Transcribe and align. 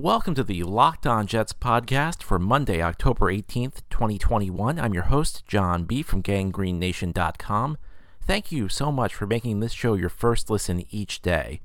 Welcome 0.00 0.36
to 0.36 0.44
the 0.44 0.62
Locked 0.62 1.08
On 1.08 1.26
Jets 1.26 1.52
podcast 1.52 2.22
for 2.22 2.38
Monday, 2.38 2.80
October 2.80 3.32
18th, 3.32 3.80
2021. 3.90 4.78
I'm 4.78 4.94
your 4.94 5.02
host, 5.02 5.44
John 5.44 5.86
B. 5.86 6.02
from 6.02 6.22
ganggreennation.com. 6.22 7.78
Thank 8.22 8.52
you 8.52 8.68
so 8.68 8.92
much 8.92 9.12
for 9.12 9.26
making 9.26 9.58
this 9.58 9.72
show 9.72 9.94
your 9.94 10.08
first 10.08 10.50
listen 10.50 10.84
each 10.92 11.20
day. 11.20 11.62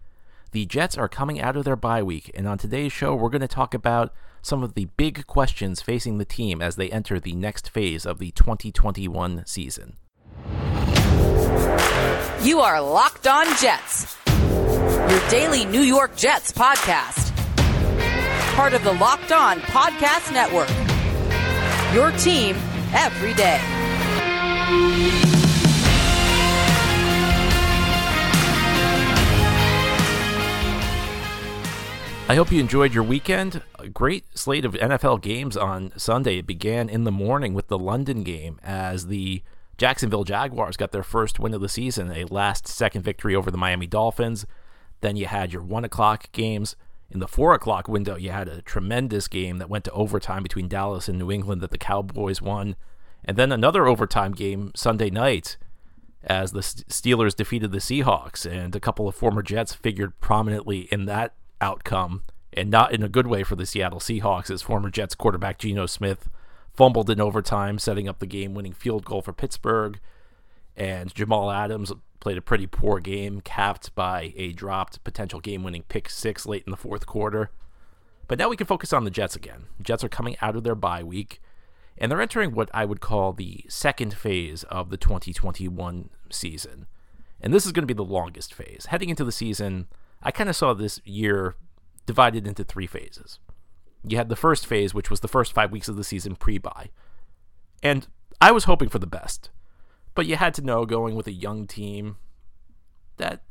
The 0.51 0.65
Jets 0.65 0.97
are 0.97 1.07
coming 1.07 1.39
out 1.39 1.55
of 1.55 1.63
their 1.63 1.75
bye 1.75 2.01
week, 2.01 2.31
and 2.33 2.47
on 2.47 2.57
today's 2.57 2.91
show, 2.91 3.13
we're 3.13 3.29
going 3.29 3.41
to 3.41 3.47
talk 3.47 3.75
about 3.75 4.11
some 4.41 4.63
of 4.63 4.73
the 4.73 4.85
big 4.97 5.27
questions 5.27 5.83
facing 5.83 6.17
the 6.17 6.25
team 6.25 6.59
as 6.59 6.75
they 6.75 6.89
enter 6.89 7.19
the 7.19 7.33
next 7.33 7.69
phase 7.69 8.03
of 8.03 8.17
the 8.17 8.31
2021 8.31 9.43
season. 9.45 9.97
You 12.41 12.61
are 12.61 12.81
Locked 12.81 13.27
On 13.27 13.45
Jets, 13.57 14.17
your 14.27 15.29
daily 15.29 15.65
New 15.65 15.81
York 15.81 16.15
Jets 16.15 16.51
podcast. 16.51 17.32
Part 18.53 18.75
of 18.75 18.83
the 18.83 18.93
Locked 18.93 19.31
On 19.31 19.59
Podcast 19.61 20.31
Network. 20.31 20.69
Your 21.91 22.11
team 22.19 22.55
every 22.93 23.33
day. 23.33 23.59
I 32.29 32.35
hope 32.35 32.51
you 32.51 32.59
enjoyed 32.59 32.93
your 32.93 33.03
weekend. 33.03 33.63
A 33.79 33.89
great 33.89 34.37
slate 34.37 34.65
of 34.65 34.73
NFL 34.75 35.23
games 35.23 35.57
on 35.57 35.91
Sunday. 35.97 36.37
It 36.37 36.45
began 36.45 36.89
in 36.89 37.05
the 37.05 37.11
morning 37.11 37.55
with 37.55 37.69
the 37.69 37.79
London 37.79 38.21
game 38.21 38.59
as 38.63 39.07
the 39.07 39.41
Jacksonville 39.79 40.25
Jaguars 40.25 40.77
got 40.77 40.91
their 40.91 41.01
first 41.01 41.39
win 41.39 41.55
of 41.55 41.61
the 41.61 41.67
season, 41.67 42.11
a 42.11 42.25
last 42.25 42.67
second 42.67 43.01
victory 43.01 43.35
over 43.35 43.49
the 43.49 43.57
Miami 43.57 43.87
Dolphins. 43.87 44.45
Then 45.01 45.15
you 45.15 45.25
had 45.25 45.51
your 45.51 45.63
one 45.63 45.83
o'clock 45.83 46.31
games. 46.31 46.75
In 47.13 47.19
the 47.19 47.27
four 47.27 47.53
o'clock 47.53 47.87
window, 47.87 48.15
you 48.15 48.31
had 48.31 48.49
a 48.49 48.63
tremendous 48.63 49.27
game 49.27 49.59
that 49.59 49.69
went 49.69 49.83
to 49.85 49.91
overtime 49.91 50.41
between 50.41 50.67
Dallas 50.67 51.07
and 51.07 51.19
New 51.19 51.31
England 51.31 51.61
that 51.61 51.69
the 51.69 51.77
Cowboys 51.77 52.41
won. 52.41 52.75
And 53.23 53.37
then 53.37 53.51
another 53.51 53.85
overtime 53.85 54.31
game 54.31 54.71
Sunday 54.75 55.11
night 55.11 55.57
as 56.23 56.53
the 56.53 56.61
Steelers 56.61 57.35
defeated 57.35 57.71
the 57.71 57.77
Seahawks. 57.77 58.51
And 58.51 58.75
a 58.75 58.79
couple 58.79 59.07
of 59.07 59.13
former 59.13 59.43
Jets 59.43 59.75
figured 59.75 60.19
prominently 60.21 60.87
in 60.91 61.05
that 61.05 61.35
outcome, 61.61 62.23
and 62.51 62.71
not 62.71 62.91
in 62.91 63.03
a 63.03 63.09
good 63.09 63.27
way 63.27 63.43
for 63.43 63.55
the 63.55 63.67
Seattle 63.67 63.99
Seahawks, 63.99 64.49
as 64.49 64.63
former 64.63 64.89
Jets 64.89 65.13
quarterback 65.13 65.59
Geno 65.59 65.85
Smith 65.85 66.29
fumbled 66.73 67.11
in 67.11 67.21
overtime, 67.21 67.77
setting 67.77 68.09
up 68.09 68.17
the 68.17 68.25
game 68.25 68.55
winning 68.55 68.73
field 68.73 69.05
goal 69.05 69.21
for 69.21 69.33
Pittsburgh. 69.33 69.99
And 70.75 71.13
Jamal 71.13 71.51
Adams 71.51 71.91
played 72.23 72.37
a 72.37 72.41
pretty 72.41 72.65
poor 72.65 73.01
game, 73.01 73.41
capped 73.41 73.93
by 73.95 74.31
a 74.37 74.53
dropped 74.53 75.03
potential 75.03 75.41
game 75.41 75.61
winning 75.61 75.83
pick 75.89 76.09
six 76.09 76.45
late 76.45 76.63
in 76.65 76.71
the 76.71 76.77
fourth 76.77 77.05
quarter. 77.05 77.51
But 78.29 78.39
now 78.39 78.47
we 78.47 78.55
can 78.55 78.65
focus 78.65 78.93
on 78.93 79.03
the 79.03 79.11
Jets 79.11 79.35
again. 79.35 79.65
Jets 79.81 80.05
are 80.05 80.09
coming 80.09 80.37
out 80.41 80.55
of 80.55 80.63
their 80.63 80.73
bye 80.73 81.03
week, 81.03 81.41
and 81.97 82.09
they're 82.09 82.21
entering 82.21 82.55
what 82.55 82.69
I 82.73 82.85
would 82.85 83.01
call 83.01 83.33
the 83.33 83.65
second 83.67 84.13
phase 84.13 84.63
of 84.63 84.89
the 84.89 84.95
2021 84.95 86.11
season. 86.31 86.85
And 87.41 87.53
this 87.53 87.65
is 87.65 87.73
going 87.73 87.83
to 87.83 87.93
be 87.93 87.93
the 87.93 88.05
longest 88.05 88.53
phase. 88.53 88.85
Heading 88.87 89.09
into 89.09 89.25
the 89.25 89.31
season, 89.33 89.87
I 90.21 90.31
kind 90.31 90.49
of 90.49 90.55
saw 90.55 90.73
this 90.73 91.01
year 91.03 91.55
divided 92.05 92.47
into 92.47 92.63
three 92.63 92.87
phases. 92.87 93.39
You 94.07 94.15
had 94.15 94.29
the 94.29 94.37
first 94.37 94.65
phase, 94.65 94.93
which 94.93 95.09
was 95.09 95.19
the 95.19 95.27
first 95.27 95.51
five 95.51 95.73
weeks 95.73 95.89
of 95.89 95.97
the 95.97 96.05
season 96.05 96.37
pre 96.37 96.57
bye. 96.57 96.89
And 97.83 98.07
I 98.39 98.51
was 98.51 98.63
hoping 98.63 98.87
for 98.87 98.99
the 98.99 99.05
best. 99.05 99.49
But 100.15 100.25
you 100.25 100.35
had 100.35 100.53
to 100.55 100.61
know 100.61 100.85
going 100.85 101.15
with 101.15 101.27
a 101.27 101.31
young 101.31 101.67
team 101.67 102.17
that 103.17 103.41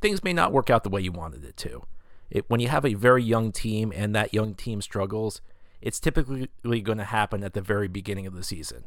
things 0.00 0.22
may 0.22 0.32
not 0.32 0.52
work 0.52 0.70
out 0.70 0.84
the 0.84 0.90
way 0.90 1.00
you 1.00 1.12
wanted 1.12 1.44
it 1.44 1.56
to. 1.58 1.82
It, 2.30 2.48
when 2.48 2.60
you 2.60 2.68
have 2.68 2.84
a 2.84 2.94
very 2.94 3.22
young 3.22 3.52
team 3.52 3.92
and 3.94 4.14
that 4.14 4.34
young 4.34 4.54
team 4.54 4.80
struggles, 4.80 5.40
it's 5.80 6.00
typically 6.00 6.48
going 6.80 6.98
to 6.98 7.04
happen 7.04 7.44
at 7.44 7.52
the 7.52 7.60
very 7.60 7.88
beginning 7.88 8.26
of 8.26 8.34
the 8.34 8.42
season. 8.42 8.84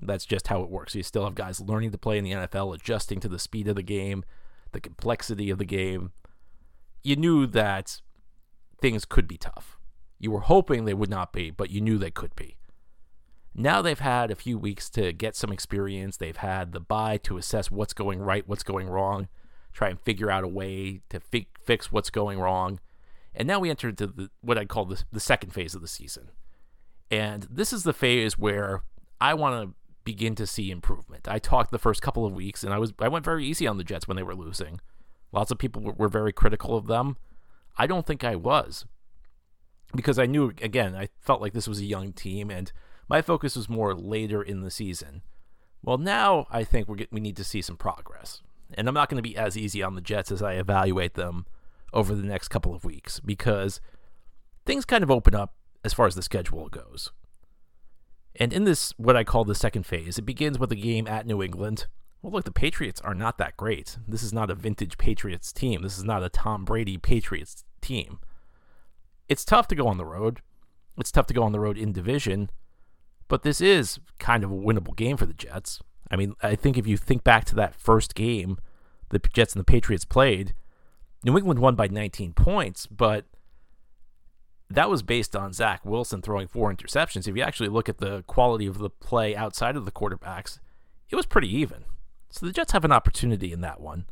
That's 0.00 0.24
just 0.24 0.46
how 0.46 0.62
it 0.62 0.70
works. 0.70 0.94
You 0.94 1.02
still 1.02 1.24
have 1.24 1.34
guys 1.34 1.60
learning 1.60 1.90
to 1.92 1.98
play 1.98 2.18
in 2.18 2.24
the 2.24 2.32
NFL, 2.32 2.74
adjusting 2.74 3.20
to 3.20 3.28
the 3.28 3.38
speed 3.38 3.68
of 3.68 3.76
the 3.76 3.82
game, 3.82 4.24
the 4.72 4.80
complexity 4.80 5.50
of 5.50 5.58
the 5.58 5.64
game. 5.64 6.12
You 7.02 7.16
knew 7.16 7.46
that 7.46 8.00
things 8.80 9.04
could 9.04 9.26
be 9.26 9.36
tough. 9.36 9.78
You 10.18 10.30
were 10.30 10.40
hoping 10.40 10.84
they 10.84 10.94
would 10.94 11.10
not 11.10 11.32
be, 11.32 11.50
but 11.50 11.70
you 11.70 11.80
knew 11.80 11.98
they 11.98 12.10
could 12.10 12.34
be. 12.36 12.56
Now 13.54 13.82
they've 13.82 13.98
had 13.98 14.30
a 14.30 14.36
few 14.36 14.58
weeks 14.58 14.88
to 14.90 15.12
get 15.12 15.34
some 15.34 15.52
experience. 15.52 16.16
They've 16.16 16.36
had 16.36 16.72
the 16.72 16.80
bye 16.80 17.18
to 17.18 17.36
assess 17.36 17.70
what's 17.70 17.92
going 17.92 18.20
right, 18.20 18.46
what's 18.46 18.62
going 18.62 18.88
wrong, 18.88 19.28
try 19.72 19.88
and 19.88 20.00
figure 20.00 20.30
out 20.30 20.44
a 20.44 20.48
way 20.48 21.00
to 21.08 21.20
fi- 21.20 21.48
fix 21.60 21.90
what's 21.90 22.10
going 22.10 22.38
wrong. 22.38 22.80
And 23.34 23.46
now 23.46 23.58
we 23.58 23.70
enter 23.70 23.88
into 23.88 24.06
the, 24.06 24.30
what 24.40 24.58
I 24.58 24.64
call 24.64 24.84
the, 24.84 25.02
the 25.12 25.20
second 25.20 25.52
phase 25.52 25.74
of 25.74 25.80
the 25.80 25.88
season. 25.88 26.30
And 27.10 27.46
this 27.50 27.72
is 27.72 27.82
the 27.82 27.92
phase 27.92 28.38
where 28.38 28.82
I 29.20 29.34
want 29.34 29.62
to 29.62 29.74
begin 30.04 30.34
to 30.36 30.46
see 30.46 30.70
improvement. 30.70 31.28
I 31.28 31.38
talked 31.38 31.70
the 31.70 31.78
first 31.78 32.02
couple 32.02 32.24
of 32.24 32.32
weeks, 32.32 32.62
and 32.64 32.72
I 32.72 32.78
was 32.78 32.92
I 32.98 33.08
went 33.08 33.24
very 33.24 33.44
easy 33.44 33.66
on 33.66 33.76
the 33.76 33.84
Jets 33.84 34.08
when 34.08 34.16
they 34.16 34.22
were 34.22 34.34
losing. 34.34 34.80
Lots 35.32 35.50
of 35.50 35.58
people 35.58 35.82
were 35.82 36.08
very 36.08 36.32
critical 36.32 36.76
of 36.76 36.86
them. 36.86 37.16
I 37.76 37.86
don't 37.86 38.06
think 38.06 38.24
I 38.24 38.36
was 38.36 38.84
because 39.94 40.18
I 40.18 40.26
knew 40.26 40.52
again 40.62 40.94
I 40.94 41.08
felt 41.20 41.40
like 41.40 41.52
this 41.52 41.68
was 41.68 41.80
a 41.80 41.84
young 41.84 42.12
team 42.12 42.50
and 42.50 42.72
my 43.10 43.20
focus 43.20 43.56
was 43.56 43.68
more 43.68 43.92
later 43.92 44.40
in 44.40 44.60
the 44.60 44.70
season. 44.70 45.22
Well, 45.82 45.98
now 45.98 46.46
I 46.48 46.62
think 46.62 46.88
we 46.88 47.08
we 47.10 47.20
need 47.20 47.36
to 47.36 47.44
see 47.44 47.60
some 47.60 47.76
progress, 47.76 48.40
and 48.72 48.86
I'm 48.86 48.94
not 48.94 49.08
going 49.10 49.22
to 49.22 49.28
be 49.28 49.36
as 49.36 49.58
easy 49.58 49.82
on 49.82 49.96
the 49.96 50.00
Jets 50.00 50.30
as 50.30 50.42
I 50.42 50.54
evaluate 50.54 51.14
them 51.14 51.44
over 51.92 52.14
the 52.14 52.22
next 52.22 52.48
couple 52.48 52.72
of 52.72 52.84
weeks 52.84 53.18
because 53.18 53.80
things 54.64 54.84
kind 54.84 55.02
of 55.02 55.10
open 55.10 55.34
up 55.34 55.54
as 55.84 55.92
far 55.92 56.06
as 56.06 56.14
the 56.14 56.22
schedule 56.22 56.68
goes. 56.68 57.10
And 58.36 58.52
in 58.52 58.62
this, 58.62 58.94
what 58.96 59.16
I 59.16 59.24
call 59.24 59.44
the 59.44 59.56
second 59.56 59.86
phase, 59.86 60.16
it 60.16 60.22
begins 60.22 60.58
with 60.58 60.70
a 60.70 60.76
game 60.76 61.08
at 61.08 61.26
New 61.26 61.42
England. 61.42 61.88
Well, 62.22 62.32
look, 62.32 62.44
the 62.44 62.52
Patriots 62.52 63.00
are 63.00 63.14
not 63.14 63.38
that 63.38 63.56
great. 63.56 63.98
This 64.06 64.22
is 64.22 64.32
not 64.32 64.50
a 64.50 64.54
vintage 64.54 64.98
Patriots 64.98 65.52
team. 65.52 65.82
This 65.82 65.98
is 65.98 66.04
not 66.04 66.22
a 66.22 66.28
Tom 66.28 66.64
Brady 66.64 66.96
Patriots 66.96 67.64
team. 67.80 68.20
It's 69.28 69.44
tough 69.44 69.66
to 69.68 69.74
go 69.74 69.88
on 69.88 69.96
the 69.96 70.06
road. 70.06 70.42
It's 70.96 71.10
tough 71.10 71.26
to 71.26 71.34
go 71.34 71.42
on 71.42 71.52
the 71.52 71.60
road 71.60 71.78
in 71.78 71.92
division, 71.92 72.50
but 73.30 73.44
this 73.44 73.60
is 73.60 74.00
kind 74.18 74.44
of 74.44 74.50
a 74.50 74.54
winnable 74.54 74.94
game 74.94 75.16
for 75.16 75.24
the 75.24 75.32
Jets. 75.32 75.80
I 76.10 76.16
mean, 76.16 76.34
I 76.42 76.56
think 76.56 76.76
if 76.76 76.86
you 76.86 76.96
think 76.98 77.24
back 77.24 77.44
to 77.46 77.54
that 77.54 77.74
first 77.74 78.14
game 78.14 78.58
the 79.10 79.20
Jets 79.32 79.54
and 79.54 79.60
the 79.60 79.64
Patriots 79.64 80.04
played, 80.04 80.54
New 81.24 81.36
England 81.36 81.60
won 81.60 81.74
by 81.74 81.86
19 81.88 82.32
points, 82.32 82.86
but 82.86 83.26
that 84.68 84.90
was 84.90 85.02
based 85.02 85.36
on 85.36 85.52
Zach 85.52 85.84
Wilson 85.84 86.22
throwing 86.22 86.46
four 86.46 86.72
interceptions. 86.72 87.26
If 87.28 87.36
you 87.36 87.42
actually 87.42 87.68
look 87.68 87.88
at 87.88 87.98
the 87.98 88.22
quality 88.24 88.66
of 88.66 88.78
the 88.78 88.90
play 88.90 89.34
outside 89.34 89.76
of 89.76 89.84
the 89.84 89.92
quarterbacks, 89.92 90.58
it 91.08 91.16
was 91.16 91.26
pretty 91.26 91.54
even. 91.56 91.84
So 92.30 92.46
the 92.46 92.52
Jets 92.52 92.72
have 92.72 92.84
an 92.84 92.92
opportunity 92.92 93.52
in 93.52 93.60
that 93.60 93.80
one. 93.80 94.06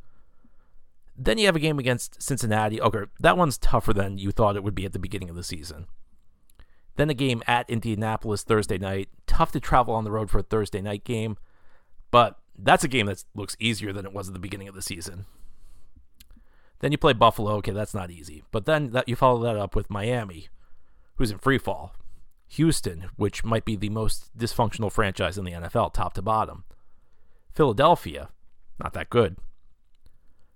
Then 1.17 1.39
you 1.39 1.47
have 1.47 1.57
a 1.57 1.61
game 1.61 1.79
against 1.79 2.23
Cincinnati. 2.23 2.81
Okay, 2.81 3.05
that 3.21 3.37
one's 3.37 3.59
tougher 3.59 3.93
than 3.93 4.19
you 4.19 4.31
thought 4.31 4.57
it 4.57 4.65
would 4.65 4.75
be 4.75 4.85
at 4.85 4.93
the 4.93 4.99
beginning 4.99 5.31
of 5.31 5.37
the 5.37 5.45
season. 5.45 5.87
Then 6.99 7.11
a 7.11 7.15
game 7.15 7.45
at 7.47 7.71
Indianapolis 7.71 8.43
Thursday 8.43 8.77
night. 8.77 9.09
Tough 9.29 9.53
to 9.53 9.61
travel 9.61 9.95
on 9.95 10.03
the 10.03 10.11
road 10.11 10.31
for 10.31 10.41
a 10.41 10.43
Thursday 10.43 10.81
night 10.81 11.05
game, 11.05 11.37
but 12.11 12.41
that's 12.59 12.83
a 12.83 12.89
game 12.89 13.07
that 13.07 13.23
looks 13.37 13.57
easier 13.61 13.93
than 13.93 14.05
it 14.05 14.13
was 14.13 14.27
at 14.27 14.35
the 14.35 14.41
beginning 14.41 14.67
of 14.67 14.75
the 14.75 14.83
season. 14.83 15.27
Then 16.81 16.91
you 16.91 16.99
play 16.99 17.13
Buffalo. 17.13 17.53
Okay, 17.59 17.71
that's 17.71 17.95
not 17.95 18.11
easy. 18.11 18.43
But 18.51 18.67
then 18.67 18.91
that 18.91 19.09
you 19.09 19.15
follow 19.15 19.41
that 19.45 19.57
up 19.57 19.77
with 19.77 19.89
Miami, 19.89 20.49
who's 21.15 21.31
in 21.31 21.39
free 21.39 21.57
fall. 21.57 21.95
Houston, 22.49 23.11
which 23.15 23.45
might 23.45 23.65
be 23.65 23.77
the 23.77 23.91
most 23.91 24.37
dysfunctional 24.37 24.91
franchise 24.91 25.39
in 25.39 25.45
the 25.45 25.53
NFL, 25.53 25.95
top 25.95 26.15
to 26.15 26.23
bottom. 26.23 26.65
Philadelphia, 27.53 28.31
not 28.83 28.93
that 28.95 29.09
good. 29.09 29.37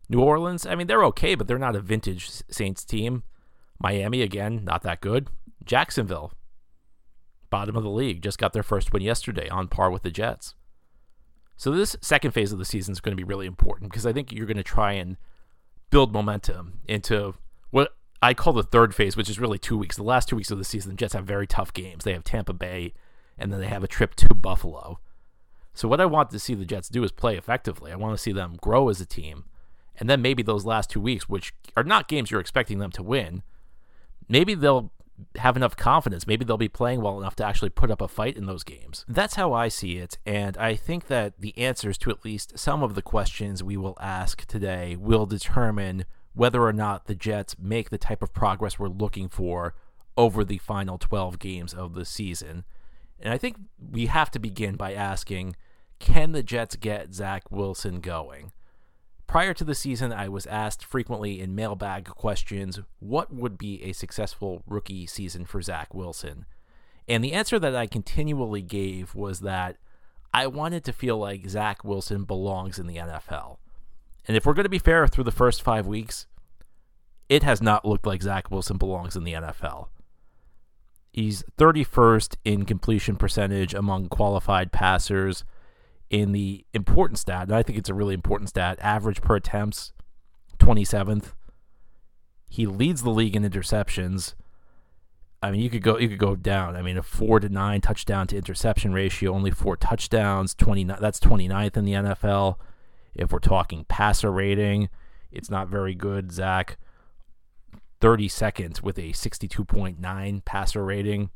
New 0.09 0.21
Orleans, 0.21 0.67
I 0.67 0.75
mean, 0.75 0.89
they're 0.89 1.05
okay, 1.05 1.37
but 1.37 1.47
they're 1.47 1.57
not 1.57 1.77
a 1.77 1.81
vintage 1.81 2.31
Saints 2.51 2.85
team. 2.85 3.23
Miami, 3.79 4.23
again, 4.23 4.65
not 4.65 4.83
that 4.83 5.01
good. 5.01 5.29
Jacksonville, 5.67 6.33
bottom 7.51 7.77
of 7.77 7.83
the 7.83 7.91
league, 7.91 8.23
just 8.23 8.39
got 8.39 8.53
their 8.53 8.63
first 8.63 8.93
win 8.93 9.03
yesterday 9.03 9.49
on 9.49 9.69
par 9.69 9.91
with 9.91 10.03
the 10.03 10.11
Jets. 10.11 10.55
So 11.57 11.71
this 11.71 11.97
second 12.01 12.33
phase 12.33 12.53
of 12.53 12.59
the 12.59 12.65
season 12.65 12.93
is 12.93 13.01
going 13.01 13.17
to 13.17 13.21
be 13.21 13.29
really 13.29 13.47
important 13.47 13.91
because 13.91 14.07
I 14.07 14.13
think 14.13 14.33
you're 14.33 14.47
going 14.47 14.57
to 14.57 14.63
try 14.63 14.93
and 14.93 15.17
build 15.91 16.13
momentum 16.13 16.81
into 16.89 17.35
what 17.71 17.95
I 18.21 18.35
call 18.35 18.53
the 18.53 18.63
third 18.63 18.95
phase, 18.95 19.17
which 19.17 19.31
is 19.31 19.39
really 19.39 19.59
two 19.59 19.79
weeks. 19.79 19.97
The 19.97 20.03
last 20.03 20.29
two 20.29 20.37
weeks 20.37 20.51
of 20.51 20.59
the 20.59 20.65
season, 20.65 20.91
the 20.91 20.97
Jets 20.97 21.15
have 21.15 21.25
very 21.25 21.47
tough 21.47 21.73
games. 21.73 22.05
They 22.05 22.15
have 22.15 22.25
Tampa 22.25 22.53
Bay, 22.53 22.95
and 23.39 23.53
then 23.53 23.61
they 23.61 23.69
have 23.69 23.85
a 23.85 23.89
trip 23.89 24.15
to 24.17 24.35
Buffalo. 24.35 24.99
So 25.75 25.89
what 25.89 26.01
I 26.01 26.07
want 26.07 26.31
to 26.31 26.39
see 26.39 26.55
the 26.55 26.65
Jets 26.65 26.89
do 26.89 27.05
is 27.05 27.13
play 27.13 27.37
effectively. 27.37 27.93
I 27.93 27.97
want 27.97 28.17
to 28.17 28.23
see 28.23 28.33
them 28.33 28.57
grow 28.61 28.89
as 28.89 29.01
a 29.01 29.07
team 29.07 29.45
and 29.97 30.09
then 30.09 30.23
maybe 30.23 30.43
those 30.43 30.65
last 30.65 30.91
two 30.91 31.01
weeks, 31.01 31.29
which 31.29 31.55
are 31.77 31.85
not 31.85 32.09
games 32.09 32.31
you're 32.31 32.41
expecting 32.41 32.79
them 32.79 32.91
to 32.93 33.03
win, 33.03 33.43
maybe 34.29 34.55
they'll 34.55 34.93
have 35.37 35.57
enough 35.57 35.77
confidence. 35.77 36.27
Maybe 36.27 36.45
they'll 36.45 36.57
be 36.57 36.69
playing 36.69 37.01
well 37.01 37.19
enough 37.19 37.37
to 37.37 37.45
actually 37.45 37.71
put 37.71 37.91
up 37.91 38.01
a 38.01 38.09
fight 38.09 38.37
in 38.37 38.47
those 38.47 38.65
games. 38.65 39.05
That's 39.09 39.35
how 39.35 39.53
I 39.53 39.69
see 39.69 39.99
it. 39.99 40.19
And 40.27 40.57
I 40.57 40.75
think 40.75 41.07
that 41.07 41.41
the 41.41 41.57
answers 41.59 41.99
to 41.99 42.11
at 42.11 42.25
least 42.25 42.59
some 42.59 42.83
of 42.83 42.95
the 42.95 43.03
questions 43.03 43.63
we 43.63 43.77
will 43.77 43.97
ask 44.01 44.45
today 44.47 44.97
will 44.97 45.27
determine 45.27 46.05
whether 46.35 46.63
or 46.63 46.73
not 46.73 47.07
the 47.07 47.15
Jets 47.15 47.57
make 47.59 47.91
the 47.91 47.99
type 47.99 48.23
of 48.23 48.33
progress 48.33 48.79
we're 48.79 48.89
looking 48.89 49.29
for 49.29 49.75
over 50.17 50.45
the 50.45 50.59
final 50.59 50.99
12 50.99 51.39
games 51.39 51.75
of 51.75 51.95
the 51.95 52.05
season. 52.05 52.65
And 53.21 53.33
I 53.33 53.39
think 53.39 53.57
we 53.79 54.07
have 54.07 54.31
to 54.33 54.39
begin 54.39 54.77
by 54.77 54.93
asking 54.95 55.57
can 55.99 56.33
the 56.33 56.43
Jets 56.43 56.75
get 56.75 57.15
Zach 57.15 57.45
Wilson 57.51 58.01
going? 58.01 58.51
Prior 59.33 59.55
to 59.55 59.65
the 59.65 59.75
season, 59.75 60.13
I 60.13 60.29
was 60.29 60.45
asked 60.45 60.85
frequently 60.85 61.41
in 61.41 61.55
mailbag 61.55 62.05
questions 62.05 62.81
what 62.99 63.33
would 63.33 63.57
be 63.57 63.83
a 63.83 63.95
successful 63.95 64.63
rookie 64.67 65.07
season 65.07 65.47
for 65.47 65.63
Zach 65.63 65.95
Wilson. 65.95 66.45
And 67.09 67.25
the 67.25 67.33
answer 67.33 67.59
that 67.59 67.75
I 67.75 67.87
continually 67.87 68.61
gave 68.61 69.15
was 69.15 69.41
that 69.41 69.79
I 70.35 70.49
wanted 70.49 70.85
to 70.85 70.93
feel 70.93 71.17
like 71.17 71.49
Zach 71.49 71.83
Wilson 71.83 72.25
belongs 72.25 72.79
in 72.79 72.87
the 72.87 72.97
NFL. 72.97 73.57
And 74.29 74.37
if 74.37 74.45
we're 74.45 74.53
going 74.53 74.65
to 74.65 74.69
be 74.69 74.79
fair 74.79 75.09
through 75.09 75.25
the 75.25 75.33
first 75.33 75.63
five 75.63 75.87
weeks, 75.87 76.27
it 77.31 77.43
has 77.43 77.63
not 77.63 77.87
looked 77.87 78.07
like 78.07 78.21
Zach 78.21 78.51
Wilson 78.51 78.77
belongs 78.77 79.17
in 79.17 79.25
the 79.25 79.33
NFL. 79.33 79.89
He's 81.11 81.43
31st 81.57 82.37
in 82.45 82.67
completion 82.67 83.17
percentage 83.17 83.73
among 83.73 84.11
qualified 84.11 84.73
passers 84.73 85.43
in 86.13 86.33
the 86.33 86.65
important 86.75 87.19
stat, 87.19 87.45
and 87.45 87.57
I 87.57 87.63
think 87.63 87.79
it's 87.79 87.89
a 87.89 87.95
really 87.95 88.15
important 88.15 88.51
stat 88.51 88.79
average 88.81 89.23
per 89.23 89.37
attempts, 89.37 89.95
27th. 90.59 91.33
He 92.49 92.67
leads 92.67 93.03
the 93.03 93.11
league 93.11 93.35
in 93.35 93.43
interceptions. 93.43 94.35
I 95.43 95.51
mean, 95.51 95.63
you 95.63 95.71
could 95.71 95.83
go 95.83 95.99
you 95.99 96.11
could 96.11 96.19
go 96.19 96.37
down. 96.37 96.77
I 96.77 96.83
mean, 96.83 96.99
a 96.99 97.03
four 97.03 97.41
to 97.41 97.49
nine 97.49 97.81
touchdown 97.81 98.27
to 98.29 98.37
interception 98.37 98.93
ratio, 98.93 99.33
only 99.33 99.51
four 99.51 99.75
touchdowns, 99.75 100.55
twenty 100.55 100.85
that's 100.85 101.19
29th 101.19 101.79
in 101.79 101.85
the 101.87 101.93
NFL. 101.93 102.57
If 103.15 103.33
we're 103.33 103.39
talking 103.39 103.85
passer 103.89 104.31
rating, 104.31 104.91
it's 105.33 105.51
not 105.51 105.69
very 105.69 105.95
good. 105.95 106.31
Zach, 106.31 106.77
30 108.03 108.29
seconds 108.29 108.83
with 108.83 108.99
a 108.99 109.13
62.9 109.13 110.45
passer 110.45 110.85
rating. 110.85 111.31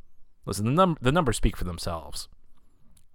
Listen, 0.44 0.66
the 0.66 0.72
num- 0.72 0.98
the 1.00 1.12
numbers 1.12 1.38
speak 1.38 1.56
for 1.56 1.64
themselves. 1.64 2.28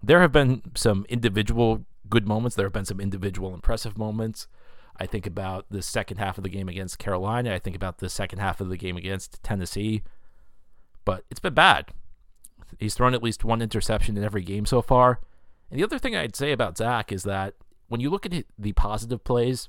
There 0.02 0.20
have 0.20 0.32
been 0.32 0.62
some 0.74 1.06
individual 1.08 1.84
good 2.08 2.26
moments. 2.26 2.56
There 2.56 2.66
have 2.66 2.72
been 2.72 2.84
some 2.84 3.00
individual 3.00 3.54
impressive 3.54 3.96
moments. 3.96 4.48
I 4.96 5.06
think 5.06 5.26
about 5.26 5.66
the 5.70 5.82
second 5.82 6.18
half 6.18 6.36
of 6.38 6.44
the 6.44 6.50
game 6.50 6.68
against 6.68 6.98
Carolina. 6.98 7.54
I 7.54 7.58
think 7.58 7.76
about 7.76 7.98
the 7.98 8.10
second 8.10 8.40
half 8.40 8.60
of 8.60 8.68
the 8.68 8.76
game 8.76 8.96
against 8.96 9.42
Tennessee 9.42 10.02
but 11.04 11.24
it's 11.30 11.40
been 11.40 11.54
bad. 11.54 11.90
He's 12.78 12.94
thrown 12.94 13.14
at 13.14 13.22
least 13.22 13.44
one 13.44 13.62
interception 13.62 14.16
in 14.16 14.24
every 14.24 14.42
game 14.42 14.66
so 14.66 14.82
far. 14.82 15.20
And 15.70 15.78
the 15.78 15.84
other 15.84 15.98
thing 15.98 16.16
I'd 16.16 16.36
say 16.36 16.52
about 16.52 16.78
Zach 16.78 17.12
is 17.12 17.22
that 17.24 17.54
when 17.88 18.00
you 18.00 18.10
look 18.10 18.26
at 18.26 18.44
the 18.58 18.72
positive 18.72 19.24
plays, 19.24 19.68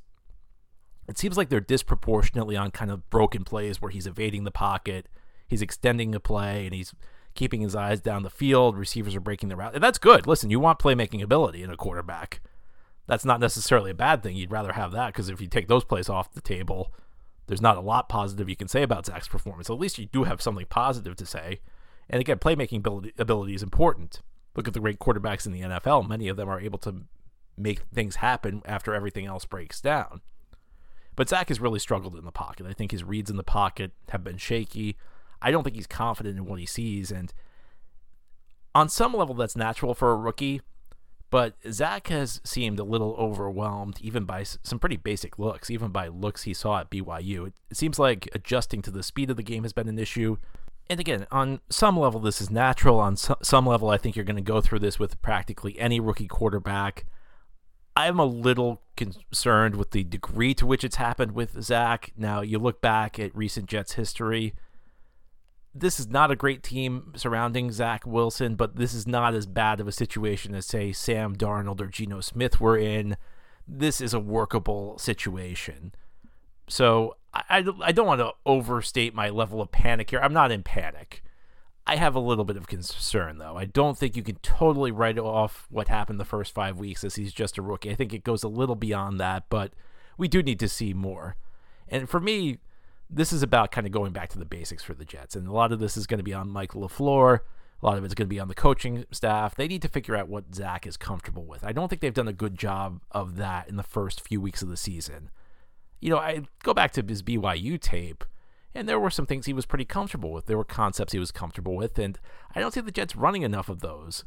it 1.07 1.17
seems 1.17 1.37
like 1.37 1.49
they're 1.49 1.59
disproportionately 1.59 2.55
on 2.55 2.71
kind 2.71 2.91
of 2.91 3.09
broken 3.09 3.43
plays 3.43 3.81
where 3.81 3.91
he's 3.91 4.07
evading 4.07 4.45
the 4.45 4.51
pocket, 4.51 5.07
he's 5.47 5.61
extending 5.61 6.11
the 6.11 6.19
play, 6.19 6.65
and 6.65 6.73
he's 6.73 6.93
keeping 7.35 7.61
his 7.61 7.75
eyes 7.75 8.01
down 8.01 8.23
the 8.23 8.29
field. 8.29 8.77
Receivers 8.77 9.15
are 9.15 9.21
breaking 9.21 9.49
the 9.49 9.55
route. 9.55 9.75
And 9.75 9.83
that's 9.83 9.97
good. 9.97 10.27
Listen, 10.27 10.49
you 10.49 10.59
want 10.59 10.79
playmaking 10.79 11.21
ability 11.21 11.63
in 11.63 11.69
a 11.69 11.77
quarterback. 11.77 12.41
That's 13.07 13.25
not 13.25 13.39
necessarily 13.39 13.91
a 13.91 13.95
bad 13.95 14.23
thing. 14.23 14.35
You'd 14.35 14.51
rather 14.51 14.73
have 14.73 14.91
that 14.91 15.07
because 15.07 15.29
if 15.29 15.41
you 15.41 15.47
take 15.47 15.67
those 15.67 15.83
plays 15.83 16.09
off 16.09 16.33
the 16.33 16.41
table, 16.41 16.93
there's 17.47 17.61
not 17.61 17.77
a 17.77 17.81
lot 17.81 18.07
positive 18.07 18.49
you 18.49 18.55
can 18.55 18.67
say 18.67 18.83
about 18.83 19.05
Zach's 19.05 19.27
performance. 19.27 19.69
At 19.69 19.79
least 19.79 19.99
you 19.99 20.05
do 20.05 20.23
have 20.23 20.41
something 20.41 20.65
positive 20.69 21.15
to 21.17 21.25
say. 21.25 21.59
And 22.09 22.21
again, 22.21 22.39
playmaking 22.39 22.77
ability, 22.77 23.13
ability 23.17 23.55
is 23.55 23.63
important. 23.63 24.21
Look 24.55 24.67
at 24.67 24.73
the 24.73 24.79
great 24.79 24.99
quarterbacks 24.99 25.45
in 25.45 25.51
the 25.51 25.61
NFL. 25.61 26.07
Many 26.07 26.27
of 26.27 26.37
them 26.37 26.49
are 26.49 26.59
able 26.59 26.79
to 26.79 27.03
make 27.57 27.81
things 27.93 28.17
happen 28.17 28.61
after 28.65 28.93
everything 28.93 29.25
else 29.25 29.45
breaks 29.45 29.81
down. 29.81 30.21
But 31.15 31.29
Zach 31.29 31.49
has 31.49 31.59
really 31.59 31.79
struggled 31.79 32.15
in 32.15 32.25
the 32.25 32.31
pocket. 32.31 32.65
I 32.65 32.73
think 32.73 32.91
his 32.91 33.03
reads 33.03 33.29
in 33.29 33.37
the 33.37 33.43
pocket 33.43 33.91
have 34.09 34.23
been 34.23 34.37
shaky. 34.37 34.97
I 35.43 35.51
don't 35.51 35.63
think 35.63 35.75
he's 35.75 35.87
confident 35.87 36.37
in 36.37 36.45
what 36.45 36.59
he 36.59 36.65
sees. 36.65 37.11
And 37.11 37.33
on 38.73 38.89
some 38.89 39.13
level, 39.13 39.35
that's 39.35 39.55
natural 39.55 39.93
for 39.93 40.11
a 40.11 40.15
rookie. 40.15 40.61
But 41.29 41.55
Zach 41.71 42.07
has 42.09 42.39
seemed 42.43 42.79
a 42.79 42.83
little 42.83 43.15
overwhelmed, 43.17 43.97
even 44.01 44.23
by 44.23 44.43
some 44.43 44.77
pretty 44.77 44.97
basic 44.97 45.39
looks, 45.39 45.71
even 45.71 45.89
by 45.89 46.07
looks 46.07 46.43
he 46.43 46.53
saw 46.53 46.79
at 46.79 46.91
BYU. 46.91 47.47
It, 47.47 47.75
seems 47.75 47.97
like 47.97 48.29
adjusting 48.33 48.83
to 48.83 48.91
the 48.91 49.01
speed 49.01 49.31
of 49.31 49.37
the 49.37 49.43
game 49.43 49.63
has 49.63 49.73
been 49.73 49.89
an 49.89 49.97
issue. 49.97 50.37
And 50.91 50.99
again, 50.99 51.25
on 51.31 51.59
some 51.69 51.97
level, 51.97 52.19
this 52.19 52.39
is 52.39 52.51
natural. 52.51 52.99
On 52.99 53.15
so, 53.15 53.35
some 53.41 53.65
level, 53.65 53.89
I 53.89 53.97
think 53.97 54.15
you're 54.15 54.25
going 54.25 54.35
to 54.35 54.43
go 54.43 54.61
through 54.61 54.79
this 54.79 54.99
with 54.99 55.19
practically 55.23 55.77
any 55.79 55.99
rookie 55.99 56.27
quarterback. 56.27 57.05
I'm 57.95 58.19
a 58.19 58.25
little 58.25 58.83
concerned 58.95 59.75
with 59.75 59.89
the 59.89 60.03
degree 60.03 60.53
to 60.53 60.67
which 60.67 60.83
it's 60.83 60.97
happened 60.97 61.31
with 61.31 61.63
Zach. 61.63 62.13
Now, 62.15 62.41
you 62.41 62.59
look 62.59 62.79
back 62.79 63.17
at 63.17 63.35
recent 63.35 63.65
Jets 63.65 63.93
history 63.93 64.53
this 65.75 65.99
is 65.99 66.07
not 66.07 66.31
a 66.31 66.35
great 66.35 66.61
team 66.61 67.13
surrounding 67.15 67.71
Zach 67.71 68.05
Wilson, 68.05 68.55
but 68.55 68.75
this 68.75 68.93
is 68.93 69.07
not 69.07 69.33
as 69.33 69.45
bad 69.45 69.79
of 69.79 69.87
a 69.87 69.91
situation 69.91 70.53
as, 70.53 70.65
say, 70.65 70.91
Sam 70.91 71.35
Darnold 71.35 71.81
or 71.81 71.87
Geno 71.87 72.21
Smith 72.21 72.61
were 72.61 72.77
in. 72.77 73.17
This 73.67 73.99
is 73.99 74.13
a 74.13 74.19
workable 74.19 74.97
situation. 74.99 75.93
So 76.67 77.15
I, 77.33 77.65
I 77.81 77.91
don't 77.91 78.07
want 78.07 78.21
to 78.21 78.33
overstate 78.45 79.15
my 79.15 79.29
level 79.29 79.61
of 79.61 79.71
panic 79.71 80.11
here. 80.11 80.19
I'm 80.19 80.33
not 80.33 80.51
in 80.51 80.63
panic. 80.63 81.23
I 81.85 81.95
have 81.97 82.15
a 82.15 82.19
little 82.19 82.45
bit 82.45 82.55
of 82.55 82.67
concern, 82.67 83.39
though. 83.39 83.57
I 83.57 83.65
don't 83.65 83.97
think 83.97 84.15
you 84.15 84.23
can 84.23 84.35
totally 84.37 84.91
write 84.91 85.17
off 85.17 85.67
what 85.69 85.87
happened 85.87 86.19
the 86.19 86.25
first 86.25 86.53
five 86.53 86.77
weeks 86.77 87.03
as 87.03 87.15
he's 87.15 87.33
just 87.33 87.57
a 87.57 87.61
rookie. 87.61 87.89
I 87.89 87.95
think 87.95 88.13
it 88.13 88.23
goes 88.23 88.43
a 88.43 88.47
little 88.47 88.75
beyond 88.75 89.19
that, 89.19 89.45
but 89.49 89.73
we 90.17 90.27
do 90.27 90.41
need 90.43 90.59
to 90.59 90.69
see 90.69 90.93
more. 90.93 91.35
And 91.89 92.07
for 92.07 92.19
me, 92.19 92.59
this 93.15 93.31
is 93.31 93.43
about 93.43 93.71
kind 93.71 93.85
of 93.85 93.93
going 93.93 94.11
back 94.11 94.29
to 94.29 94.39
the 94.39 94.45
basics 94.45 94.83
for 94.83 94.93
the 94.93 95.05
Jets. 95.05 95.35
And 95.35 95.47
a 95.47 95.51
lot 95.51 95.71
of 95.71 95.79
this 95.79 95.95
is 95.97 96.07
going 96.07 96.17
to 96.17 96.23
be 96.23 96.33
on 96.33 96.49
Mike 96.49 96.73
LaFleur. 96.73 97.39
A 97.81 97.85
lot 97.85 97.97
of 97.97 98.05
it's 98.05 98.13
going 98.13 98.27
to 98.27 98.33
be 98.33 98.39
on 98.39 98.47
the 98.47 98.55
coaching 98.55 99.05
staff. 99.11 99.55
They 99.55 99.67
need 99.67 99.81
to 99.81 99.87
figure 99.87 100.15
out 100.15 100.29
what 100.29 100.55
Zach 100.55 100.87
is 100.87 100.97
comfortable 100.97 101.45
with. 101.45 101.63
I 101.63 101.73
don't 101.73 101.89
think 101.89 102.01
they've 102.01 102.13
done 102.13 102.27
a 102.27 102.33
good 102.33 102.57
job 102.57 103.01
of 103.11 103.35
that 103.35 103.67
in 103.67 103.75
the 103.75 103.83
first 103.83 104.21
few 104.21 104.39
weeks 104.39 104.61
of 104.61 104.69
the 104.69 104.77
season. 104.77 105.29
You 105.99 106.09
know, 106.09 106.17
I 106.17 106.43
go 106.63 106.73
back 106.73 106.91
to 106.93 107.03
his 107.05 107.21
BYU 107.21 107.79
tape, 107.79 108.23
and 108.73 108.87
there 108.87 108.99
were 108.99 109.09
some 109.09 109.25
things 109.25 109.45
he 109.45 109.53
was 109.53 109.65
pretty 109.65 109.85
comfortable 109.85 110.31
with. 110.31 110.45
There 110.45 110.57
were 110.57 110.63
concepts 110.63 111.13
he 111.13 111.19
was 111.19 111.31
comfortable 111.31 111.75
with, 111.75 111.99
and 111.99 112.17
I 112.55 112.61
don't 112.61 112.73
see 112.73 112.81
the 112.81 112.91
Jets 112.91 113.15
running 113.15 113.43
enough 113.43 113.69
of 113.69 113.81
those. 113.81 114.23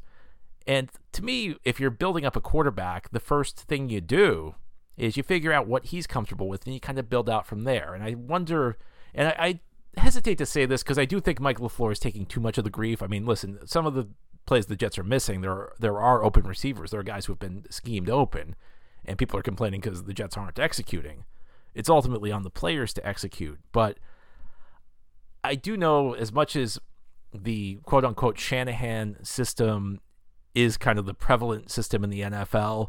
And 0.67 0.91
to 1.13 1.25
me, 1.25 1.57
if 1.65 1.81
you're 1.81 1.91
building 1.91 2.27
up 2.27 2.37
a 2.37 2.41
quarterback, 2.41 3.11
the 3.11 3.21
first 3.21 3.61
thing 3.61 3.89
you 3.89 4.01
do 4.01 4.55
is 4.97 5.17
you 5.17 5.23
figure 5.23 5.53
out 5.53 5.67
what 5.67 5.87
he's 5.87 6.07
comfortable 6.07 6.49
with 6.49 6.65
and 6.65 6.75
you 6.75 6.81
kind 6.81 6.99
of 6.99 7.09
build 7.09 7.29
out 7.29 7.47
from 7.47 7.65
there. 7.65 7.95
And 7.95 8.03
I 8.03 8.15
wonder, 8.15 8.79
and 9.15 9.29
I, 9.29 9.61
I 9.97 10.01
hesitate 10.01 10.39
to 10.39 10.47
say 10.47 10.67
this 10.67 10.83
because 10.83 10.99
I 10.99 11.05
do 11.05 11.21
think 11.21 11.41
Mike 11.41 11.59
LaFleur 11.59 11.93
is 11.93 11.99
taking 11.99 12.27
too 12.27 12.41
much 12.41 12.59
of 12.59 12.65
the 12.65 12.71
grief. 12.71 13.03
I 13.03 13.07
mean, 13.07 13.27
listen, 13.27 13.59
some 13.67 13.87
of 13.87 13.95
the 13.95 14.09
plays 14.47 14.67
the 14.67 14.77
Jets 14.77 14.99
are 14.99 15.05
missing, 15.05 15.41
there 15.41 15.51
are, 15.51 15.73
there 15.79 16.01
are 16.01 16.25
open 16.25 16.45
receivers. 16.45 16.93
There 16.93 17.01
are 17.01 17.05
guys 17.05 17.27
who 17.27 17.33
have 17.33 17.41
been 17.41 17.65
schemed 17.69 18.09
open, 18.09 18.55
and 19.05 19.19
people 19.19 19.39
are 19.39 19.43
complaining 19.43 19.81
because 19.81 20.05
the 20.05 20.15
Jets 20.15 20.37
aren't 20.37 20.59
executing. 20.59 21.25
It's 21.75 21.91
ultimately 21.91 22.33
on 22.33 22.43
the 22.43 22.51
players 22.51 22.95
to 22.95 23.07
execute. 23.07 23.59
But 23.73 23.99
I 25.45 25.57
do 25.57 25.77
know 25.77 26.15
as 26.15 26.33
much 26.33 26.57
as 26.57 26.79
the 27.35 27.81
quote 27.83 28.05
unquote 28.05 28.39
Shanahan 28.39 29.23
system 29.23 30.01
is 30.55 30.79
kind 30.79 30.99
of 30.99 31.05
the 31.05 31.13
prevalent 31.13 31.71
system 31.71 32.03
in 32.03 32.09
the 32.09 32.23
NFL 32.23 32.89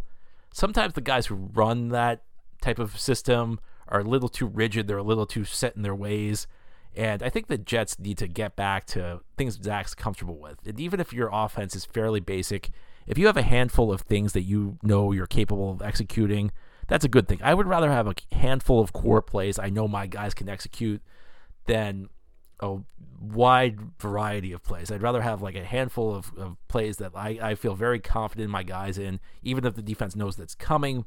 sometimes 0.52 0.94
the 0.94 1.02
guys 1.02 1.28
who 1.28 1.36
run 1.36 1.90
that 1.90 2.24
type 2.62 2.80
of 2.80 3.00
system 3.00 3.60
are 3.88 4.02
a 4.02 4.04
little 4.04 4.30
too 4.30 4.48
rigid. 4.48 4.88
They're 4.88 4.98
a 4.98 5.04
little 5.04 5.26
too 5.26 5.46
set 5.46 5.76
in 5.76 5.82
their 5.82 5.96
ways. 5.96 6.48
And 6.96 7.22
I 7.22 7.30
think 7.30 7.48
the 7.48 7.58
Jets 7.58 8.00
need 8.00 8.18
to 8.18 8.28
get 8.28 8.56
back 8.56 8.86
to 8.88 9.22
things 9.38 9.60
Zach's 9.62 9.94
comfortable 9.94 10.40
with. 10.40 10.58
And 10.66 10.80
even 10.80 11.00
if 11.00 11.14
your 11.14 11.30
offense 11.32 11.76
is 11.76 11.86
fairly 11.86 12.20
basic, 12.20 12.72
if 13.06 13.18
you 13.18 13.28
have 13.28 13.38
a 13.38 13.44
handful 13.44 13.92
of 13.92 14.02
things 14.02 14.34
that 14.34 14.42
you 14.42 14.78
know 14.82 15.12
you're 15.12 15.28
capable 15.28 15.72
of 15.72 15.82
executing, 15.82 16.52
that's 16.88 17.06
a 17.06 17.10
good 17.10 17.28
thing. 17.28 17.40
I 17.44 17.54
would 17.54 17.68
rather 17.68 17.92
have 17.92 18.08
a 18.08 18.16
handful 18.36 18.80
of 18.80 18.94
core 18.94 19.22
plays 19.22 19.60
I 19.60 19.70
know 19.70 19.88
my 19.88 20.08
guys 20.08 20.34
can 20.34 20.50
execute 20.50 21.02
than 21.68 22.10
a 22.60 22.78
wide 23.20 23.80
variety 24.00 24.52
of 24.52 24.64
plays. 24.64 24.92
I'd 24.92 25.02
rather 25.02 25.22
have 25.22 25.42
like 25.42 25.56
a 25.56 25.64
handful 25.64 26.14
of, 26.16 26.32
of 26.38 26.58
plays 26.68 26.98
that 26.98 27.12
I, 27.16 27.40
I 27.42 27.56
feel 27.56 27.76
very 27.76 28.00
confident 28.00 28.46
in 28.46 28.52
my 28.52 28.64
guys 28.64 28.98
in, 28.98 29.20
even 29.44 29.66
if 29.66 29.76
the 29.76 29.82
defense 29.82 30.16
knows 30.16 30.36
that's 30.36 30.56
coming. 30.56 31.06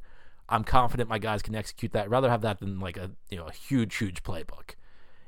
I'm 0.49 0.63
confident 0.63 1.09
my 1.09 1.19
guys 1.19 1.41
can 1.41 1.55
execute 1.55 1.93
that. 1.93 2.05
I'd 2.05 2.11
rather 2.11 2.29
have 2.29 2.41
that 2.41 2.59
than 2.59 2.79
like 2.79 2.97
a 2.97 3.11
you 3.29 3.37
know 3.37 3.47
a 3.47 3.51
huge, 3.51 3.95
huge 3.97 4.23
playbook. 4.23 4.75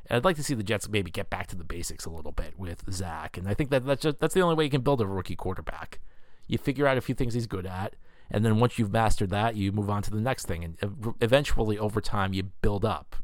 And 0.07 0.17
I'd 0.17 0.25
like 0.25 0.35
to 0.35 0.43
see 0.43 0.53
the 0.53 0.63
Jets 0.63 0.89
maybe 0.89 1.11
get 1.11 1.29
back 1.29 1.47
to 1.47 1.55
the 1.55 1.63
basics 1.63 2.05
a 2.05 2.09
little 2.09 2.33
bit 2.33 2.59
with 2.59 2.83
Zach. 2.91 3.37
And 3.37 3.47
I 3.47 3.53
think 3.53 3.69
that 3.69 3.85
that's 3.85 4.01
just 4.01 4.19
that's 4.19 4.33
the 4.33 4.41
only 4.41 4.55
way 4.55 4.65
you 4.65 4.69
can 4.69 4.81
build 4.81 5.01
a 5.01 5.07
rookie 5.07 5.35
quarterback. 5.35 5.99
You 6.47 6.57
figure 6.57 6.87
out 6.87 6.97
a 6.97 7.01
few 7.01 7.15
things 7.15 7.35
he's 7.35 7.47
good 7.47 7.65
at, 7.65 7.95
and 8.29 8.43
then 8.43 8.59
once 8.59 8.77
you've 8.77 8.91
mastered 8.91 9.29
that, 9.29 9.55
you 9.55 9.71
move 9.71 9.89
on 9.89 10.01
to 10.03 10.11
the 10.11 10.19
next 10.19 10.45
thing, 10.45 10.63
and 10.63 11.15
eventually 11.21 11.77
over 11.77 12.01
time 12.01 12.33
you 12.33 12.43
build 12.43 12.83
up 12.83 13.15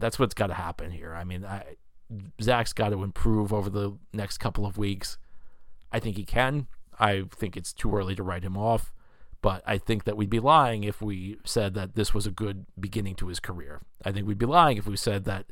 that's 0.00 0.18
what's 0.18 0.34
got 0.34 0.48
to 0.48 0.54
happen 0.54 0.90
here. 0.90 1.14
I 1.14 1.24
mean, 1.24 1.44
I, 1.44 1.76
Zach's 2.40 2.72
got 2.72 2.90
to 2.90 3.02
improve 3.02 3.52
over 3.52 3.70
the 3.70 3.98
next 4.12 4.38
couple 4.38 4.66
of 4.66 4.78
weeks. 4.78 5.18
I 5.92 5.98
think 6.00 6.16
he 6.16 6.24
can. 6.24 6.66
I 6.98 7.24
think 7.34 7.56
it's 7.56 7.72
too 7.72 7.94
early 7.94 8.14
to 8.16 8.22
write 8.22 8.42
him 8.42 8.56
off, 8.56 8.92
but 9.40 9.62
I 9.66 9.78
think 9.78 10.04
that 10.04 10.16
we'd 10.16 10.30
be 10.30 10.40
lying 10.40 10.84
if 10.84 11.00
we 11.00 11.38
said 11.44 11.74
that 11.74 11.94
this 11.94 12.12
was 12.12 12.26
a 12.26 12.30
good 12.30 12.66
beginning 12.78 13.14
to 13.16 13.28
his 13.28 13.40
career. 13.40 13.82
I 14.04 14.10
think 14.10 14.26
we'd 14.26 14.38
be 14.38 14.46
lying 14.46 14.78
if 14.78 14.86
we 14.86 14.96
said 14.96 15.24
that 15.24 15.46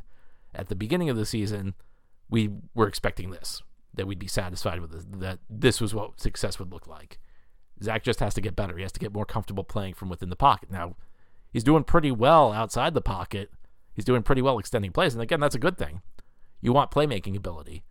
at 0.55 0.69
the 0.69 0.75
beginning 0.75 1.09
of 1.09 1.17
the 1.17 1.27
season 1.27 1.75
we 2.29 2.51
were 2.75 2.89
expecting 2.89 3.31
this, 3.31 3.63
that 3.95 4.07
we'd 4.07 4.19
be 4.19 4.27
satisfied 4.27 4.81
with 4.81 4.91
this, 4.91 5.07
that 5.21 5.39
this 5.49 5.81
was 5.81 5.95
what 5.95 6.21
success 6.21 6.59
would 6.59 6.73
look 6.73 6.87
like. 6.87 7.19
Zach 7.83 8.03
just 8.03 8.21
has 8.21 8.35
to 8.35 8.41
get 8.41 8.57
better. 8.57 8.77
He 8.77 8.83
has 8.83 8.93
to 8.93 9.01
get 9.01 9.13
more 9.13 9.27
comfortable 9.27 9.65
playing 9.65 9.95
from 9.95 10.09
within 10.09 10.31
the 10.31 10.37
pocket. 10.37 10.71
Now, 10.71 10.97
he's 11.53 11.65
doing 11.65 11.85
pretty 11.85 12.11
well 12.11 12.53
outside 12.53 12.95
the 12.95 13.01
pocket. 13.03 13.51
He's 13.97 14.05
doing 14.05 14.23
pretty 14.23 14.43
well 14.43 14.59
extending 14.59 14.93
plays. 14.93 15.15
And 15.15 15.23
again, 15.23 15.41
that's 15.41 15.55
a 15.55 15.59
good 15.59 15.79
thing. 15.79 16.03
You 16.61 16.75
want 16.75 16.91
playmaking 16.91 17.35
ability. 17.35 17.83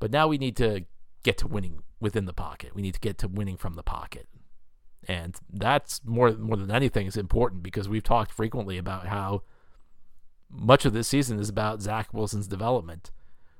But 0.00 0.10
now 0.10 0.26
we 0.26 0.36
need 0.36 0.56
to 0.56 0.84
get 1.22 1.38
to 1.38 1.46
winning 1.46 1.82
within 2.00 2.24
the 2.26 2.32
pocket. 2.32 2.74
We 2.74 2.82
need 2.82 2.94
to 2.94 3.00
get 3.00 3.18
to 3.18 3.28
winning 3.28 3.56
from 3.56 3.74
the 3.74 3.84
pocket. 3.84 4.26
And 5.06 5.36
that's 5.48 6.04
more 6.04 6.32
more 6.32 6.56
than 6.56 6.72
anything 6.72 7.06
is 7.06 7.16
important 7.16 7.62
because 7.62 7.88
we've 7.88 8.02
talked 8.02 8.32
frequently 8.32 8.78
about 8.78 9.06
how 9.06 9.42
much 10.50 10.84
of 10.84 10.92
this 10.92 11.06
season 11.06 11.38
is 11.38 11.48
about 11.48 11.80
Zach 11.80 12.12
Wilson's 12.12 12.48
development. 12.48 13.12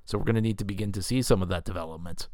So 0.04 0.18
we're 0.18 0.24
going 0.24 0.34
to 0.34 0.40
need 0.40 0.58
to 0.58 0.64
begin 0.64 0.90
to 0.92 1.02
see 1.02 1.22
some 1.22 1.42
of 1.42 1.48
that 1.48 1.64
development. 1.64 2.28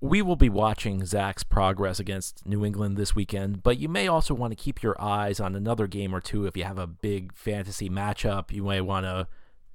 We 0.00 0.20
will 0.20 0.36
be 0.36 0.50
watching 0.50 1.06
Zach's 1.06 1.42
progress 1.42 1.98
against 1.98 2.44
New 2.44 2.66
England 2.66 2.98
this 2.98 3.14
weekend, 3.14 3.62
but 3.62 3.78
you 3.78 3.88
may 3.88 4.08
also 4.08 4.34
want 4.34 4.50
to 4.50 4.62
keep 4.62 4.82
your 4.82 5.00
eyes 5.00 5.40
on 5.40 5.56
another 5.56 5.86
game 5.86 6.14
or 6.14 6.20
two 6.20 6.44
if 6.44 6.54
you 6.54 6.64
have 6.64 6.78
a 6.78 6.86
big 6.86 7.34
fantasy 7.34 7.88
matchup. 7.88 8.52
You 8.52 8.64
may 8.64 8.82
want 8.82 9.06
to 9.06 9.26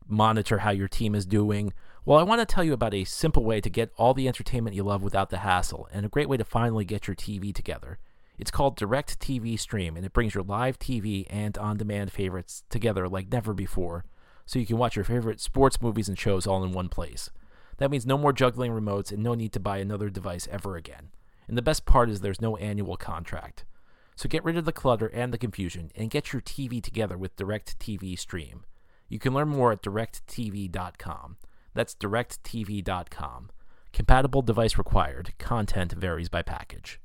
monitor 0.07 0.59
how 0.59 0.69
your 0.69 0.87
team 0.87 1.15
is 1.15 1.25
doing. 1.25 1.73
Well, 2.05 2.19
I 2.19 2.23
want 2.23 2.39
to 2.39 2.45
tell 2.45 2.63
you 2.63 2.73
about 2.73 2.93
a 2.93 3.03
simple 3.03 3.43
way 3.43 3.61
to 3.61 3.69
get 3.69 3.91
all 3.97 4.13
the 4.13 4.27
entertainment 4.27 4.75
you 4.75 4.83
love 4.83 5.01
without 5.01 5.31
the 5.31 5.39
hassle, 5.39 5.89
and 5.91 6.05
a 6.05 6.09
great 6.09 6.29
way 6.29 6.37
to 6.37 6.45
finally 6.45 6.85
get 6.85 7.07
your 7.07 7.15
TV 7.15 7.51
together. 7.51 7.97
It's 8.37 8.51
called 8.51 8.77
Direct 8.77 9.19
TV 9.19 9.57
Stream, 9.59 9.97
and 9.97 10.05
it 10.05 10.13
brings 10.13 10.35
your 10.35 10.43
live 10.43 10.77
TV 10.77 11.25
and 11.31 11.57
on 11.57 11.77
demand 11.77 12.11
favorites 12.11 12.63
together 12.69 13.09
like 13.09 13.31
never 13.31 13.55
before, 13.55 14.05
so 14.45 14.59
you 14.59 14.67
can 14.67 14.77
watch 14.77 14.95
your 14.95 15.05
favorite 15.05 15.39
sports 15.39 15.81
movies 15.81 16.07
and 16.07 16.17
shows 16.17 16.45
all 16.45 16.63
in 16.63 16.73
one 16.73 16.89
place. 16.89 17.31
That 17.81 17.89
means 17.89 18.05
no 18.05 18.15
more 18.15 18.31
juggling 18.31 18.71
remotes 18.71 19.11
and 19.11 19.23
no 19.23 19.33
need 19.33 19.53
to 19.53 19.59
buy 19.59 19.79
another 19.79 20.11
device 20.11 20.47
ever 20.51 20.75
again. 20.75 21.09
And 21.47 21.57
the 21.57 21.63
best 21.63 21.83
part 21.83 22.11
is 22.11 22.21
there's 22.21 22.39
no 22.39 22.55
annual 22.57 22.95
contract. 22.95 23.65
So 24.15 24.29
get 24.29 24.43
rid 24.43 24.55
of 24.55 24.65
the 24.65 24.71
clutter 24.71 25.07
and 25.07 25.33
the 25.33 25.39
confusion 25.39 25.89
and 25.95 26.11
get 26.11 26.31
your 26.31 26.43
TV 26.43 26.79
together 26.79 27.17
with 27.17 27.35
Direct 27.35 27.79
TV 27.79 28.19
Stream. 28.19 28.65
You 29.09 29.17
can 29.17 29.33
learn 29.33 29.49
more 29.49 29.71
at 29.71 29.81
directtv.com. 29.81 31.37
That's 31.73 31.95
directtv.com. 31.95 33.49
Compatible 33.93 34.43
device 34.43 34.77
required. 34.77 35.33
Content 35.39 35.93
varies 35.93 36.29
by 36.29 36.43
package. 36.43 36.99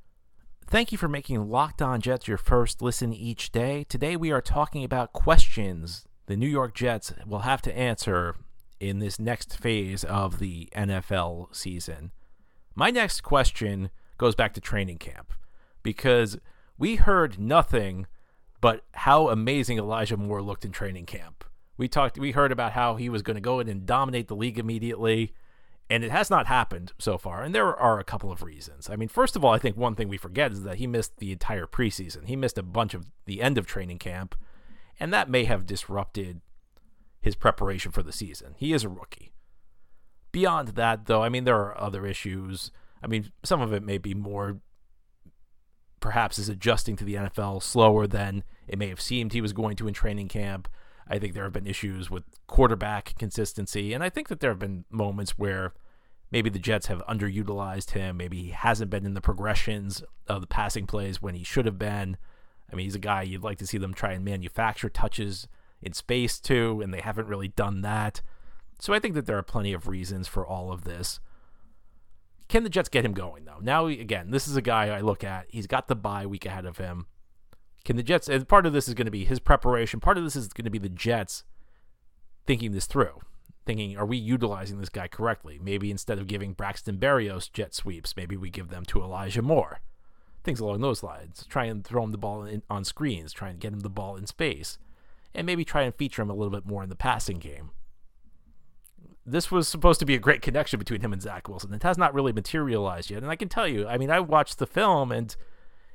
Thank 0.67 0.93
you 0.93 0.99
for 0.99 1.09
making 1.09 1.49
Locked 1.49 1.81
On 1.81 2.03
Jets 2.03 2.29
your 2.29 2.37
first 2.37 2.83
listen 2.83 3.15
each 3.15 3.51
day. 3.51 3.85
Today 3.89 4.15
we 4.15 4.31
are 4.31 4.43
talking 4.43 4.85
about 4.85 5.15
questions 5.15 6.05
the 6.27 6.37
New 6.37 6.49
York 6.49 6.75
Jets 6.75 7.15
will 7.27 7.41
have 7.41 7.63
to 7.63 7.75
answer 7.75 8.37
in 8.81 8.99
this 8.99 9.19
next 9.19 9.59
phase 9.59 10.05
of 10.05 10.39
the 10.39 10.69
NFL 10.77 11.55
season. 11.55 12.13
My 12.75 12.91
next 12.91 13.23
question 13.23 13.91
goes 14.19 14.35
back 14.35 14.55
to 14.55 14.61
training 14.61 14.99
camp 14.99 15.33
because 15.83 16.39
we 16.79 16.97
heard 16.97 17.39
nothing 17.39 18.07
but 18.61 18.85
how 18.93 19.29
amazing 19.29 19.79
Elijah 19.79 20.17
Moore 20.17 20.43
looked 20.43 20.65
in 20.65 20.73
training 20.73 21.07
camp. 21.07 21.45
We 21.77 21.89
talked 21.89 22.19
we 22.19 22.33
heard 22.33 22.53
about 22.53 22.73
how 22.73 22.97
he 22.97 23.09
was 23.09 23.23
going 23.23 23.37
to 23.37 23.41
go 23.41 23.61
in 23.61 23.69
and 23.69 23.87
dominate 23.87 24.29
the 24.29 24.37
league 24.37 24.59
immediately 24.59 25.35
and 25.89 26.03
it 26.03 26.11
has 26.11 26.31
not 26.31 26.47
happened 26.47 26.93
so 26.99 27.17
far. 27.17 27.43
And 27.43 27.55
there 27.55 27.75
are 27.77 27.99
a 27.99 28.05
couple 28.05 28.33
of 28.33 28.43
reasons. 28.43 28.91
I 28.91 28.97
mean, 28.97 29.09
first 29.09 29.37
of 29.37 29.45
all, 29.45 29.53
I 29.53 29.59
think 29.59 29.77
one 29.77 29.95
thing 29.95 30.09
we 30.09 30.17
forget 30.17 30.53
is 30.53 30.63
that 30.65 30.79
he 30.79 30.87
missed 30.87 31.19
the 31.19 31.33
entire 31.33 31.67
preseason. 31.67 32.27
He 32.27 32.37
missed 32.37 32.59
a 32.59 32.63
bunch 32.63 32.93
of 32.93 33.07
the 33.25 33.41
end 33.41 33.57
of 33.57 33.67
training 33.67 33.99
camp, 33.99 34.35
and 34.99 35.13
that 35.13 35.31
may 35.31 35.45
have 35.45 35.67
disrupted 35.67 36.41
his 37.21 37.35
preparation 37.35 37.93
for 37.93 38.03
the 38.03 38.13
season. 38.13 38.55
He 38.57 38.73
is 38.73 38.85
a 38.85 38.89
rookie. 38.89 39.33
Beyond 40.33 40.69
that, 40.69 41.07
though, 41.07 41.23
I 41.23 41.29
mean, 41.29 41.45
there 41.45 41.57
are 41.57 41.81
other 41.81 42.07
issues. 42.07 42.71
I 43.03 43.07
mean, 43.07 43.31
some 43.43 43.61
of 43.61 43.73
it 43.73 43.83
may 43.83 43.99
be 43.99 44.15
more 44.15 44.61
perhaps 46.01 46.39
is 46.39 46.49
adjusting 46.49 46.95
to 46.97 47.05
the 47.05 47.15
NFL 47.15 47.63
slower 47.63 48.07
than 48.07 48.45
it 48.69 48.79
may 48.79 48.89
have 48.89 49.01
seemed 49.01 49.33
he 49.33 49.41
was 49.41 49.53
going 49.53 49.77
to 49.77 49.89
in 49.89 49.95
training 49.95 50.29
camp. 50.29 50.69
I 51.09 51.19
think 51.19 51.35
there 51.35 51.45
have 51.45 51.53
been 51.53 51.67
issues 51.67 52.11
with 52.11 52.25
quarterback 52.47 53.15
consistency, 53.19 53.93
and 53.93 54.03
I 54.03 54.11
think 54.11 54.29
that 54.29 54.41
there 54.41 54.51
have 54.51 54.59
been 54.59 54.85
moments 54.91 55.39
where 55.39 55.73
maybe 56.31 56.51
the 56.51 56.59
Jets 56.59 56.89
have 56.89 57.05
underutilized 57.07 57.91
him. 57.91 58.17
Maybe 58.17 58.43
he 58.43 58.51
hasn't 58.51 58.91
been 58.91 59.07
in 59.07 59.15
the 59.15 59.21
progressions 59.21 60.03
of 60.27 60.41
the 60.41 60.47
passing 60.47 60.87
plays 60.87 61.23
when 61.23 61.35
he 61.35 61.45
should 61.45 61.67
have 61.67 61.79
been. 61.79 62.17
I 62.71 62.77
mean, 62.77 62.85
he's 62.85 62.97
a 62.97 63.01
guy 63.01 63.23
you'd 63.23 63.45
like 63.45 63.59
to 63.59 63.67
see 63.67 63.79
them 63.79 63.95
try 63.95 64.13
and 64.13 64.25
manufacture 64.25 64.89
touches 64.89 65.47
in 65.87 65.93
space 65.93 66.39
too, 66.39 66.81
and 66.83 66.93
they 66.93 67.01
haven't 67.01 67.29
really 67.29 67.49
done 67.49 67.83
that. 67.83 68.21
So 68.79 68.93
I 68.93 68.99
think 68.99 69.15
that 69.15 69.27
there 69.27 69.39
are 69.39 69.43
plenty 69.43 69.73
of 69.73 69.89
reasons 69.89 70.29
for 70.29 70.47
all 70.47 70.71
of 70.71 70.85
this. 70.85 71.21
Can 72.49 72.63
the 72.63 72.71
Jets 72.71 72.89
get 72.89 73.05
him 73.05 73.13
going 73.13 73.45
though? 73.45 73.59
Now 73.61 73.87
again, 73.87 74.31
this 74.31 74.47
is 74.47 74.57
a 74.57 74.63
guy 74.63 74.89
I 74.89 75.01
look 75.01 75.25
at. 75.25 75.47
He's 75.49 75.67
got 75.67 75.89
the 75.89 75.97
bye 75.97 76.27
week 76.27 76.47
ahead 76.47 76.67
of 76.67 76.79
him. 76.79 77.07
Can 77.85 77.97
the 77.97 78.03
Jets, 78.03 78.29
and 78.29 78.49
part 78.49 78.67
of 78.67 78.73
this 78.73 78.89
is 78.89 78.95
going 78.95 79.07
to 79.07 79.13
be 79.13 79.25
his 79.25 79.39
preparation, 79.39 80.01
part 80.01 80.19
of 80.19 80.25
this 80.25 80.37
is 80.37 80.49
going 80.49 80.65
to 80.65 80.71
be 80.71 80.79
the 80.79 80.89
Jets 80.89 81.45
thinking 82.47 82.73
this 82.73 82.87
through, 82.87 83.21
thinking, 83.65 83.97
are 83.97 84.07
we 84.07 84.17
utilizing 84.17 84.79
this 84.79 84.89
guy 84.89 85.09
correctly? 85.09 85.61
Maybe 85.63 85.91
instead 85.91 86.19
of 86.19 86.27
giving 86.27 86.53
Braxton 86.53 86.99
Berrios 86.99 87.53
jet 87.53 87.75
sweeps, 87.75 88.17
maybe 88.17 88.37
we 88.37 88.51
give 88.51 88.69
them 88.69 88.85
to 88.87 89.03
Elijah 89.03 89.43
Moore. 89.43 89.81
Things 90.45 90.61
along 90.61 90.81
those 90.81 91.03
lines. 91.03 91.45
Try 91.49 91.65
and 91.65 91.85
throw 91.85 92.05
him 92.05 92.13
the 92.13 92.19
ball 92.19 92.45
in, 92.45 92.63
on 92.71 92.85
screens, 92.85 93.33
try 93.33 93.51
and 93.51 93.61
get 93.61 93.73
him 93.73 93.81
the 93.81 93.91
ball 93.91 94.17
in 94.17 94.27
space, 94.27 94.79
and 95.37 95.47
maybe 95.47 95.65
try 95.65 95.83
and 95.83 95.95
feature 95.95 96.23
him 96.23 96.31
a 96.31 96.35
little 96.35 96.51
bit 96.51 96.67
more 96.67 96.83
in 96.83 96.89
the 96.89 96.97
passing 96.97 97.39
game. 97.39 97.71
This 99.25 99.51
was 99.51 99.69
supposed 99.69 100.01
to 100.01 100.07
be 100.07 100.15
a 100.15 100.21
great 100.21 100.43
connection 100.43 100.79
between 100.79 101.01
him 101.01 101.13
and 101.13 101.21
Zach 101.21 101.49
Wilson. 101.49 101.75
It 101.75 101.83
has 101.83 101.99
not 101.99 102.15
really 102.15 102.33
materialized 102.33 103.11
yet. 103.11 103.23
And 103.23 103.31
I 103.31 103.37
can 103.37 103.49
tell 103.49 103.67
you, 103.67 103.87
I 103.87 103.99
mean, 103.99 104.11
I 104.11 104.21
watched 104.21 104.59
the 104.59 104.67
film 104.67 105.13
and 105.13 105.35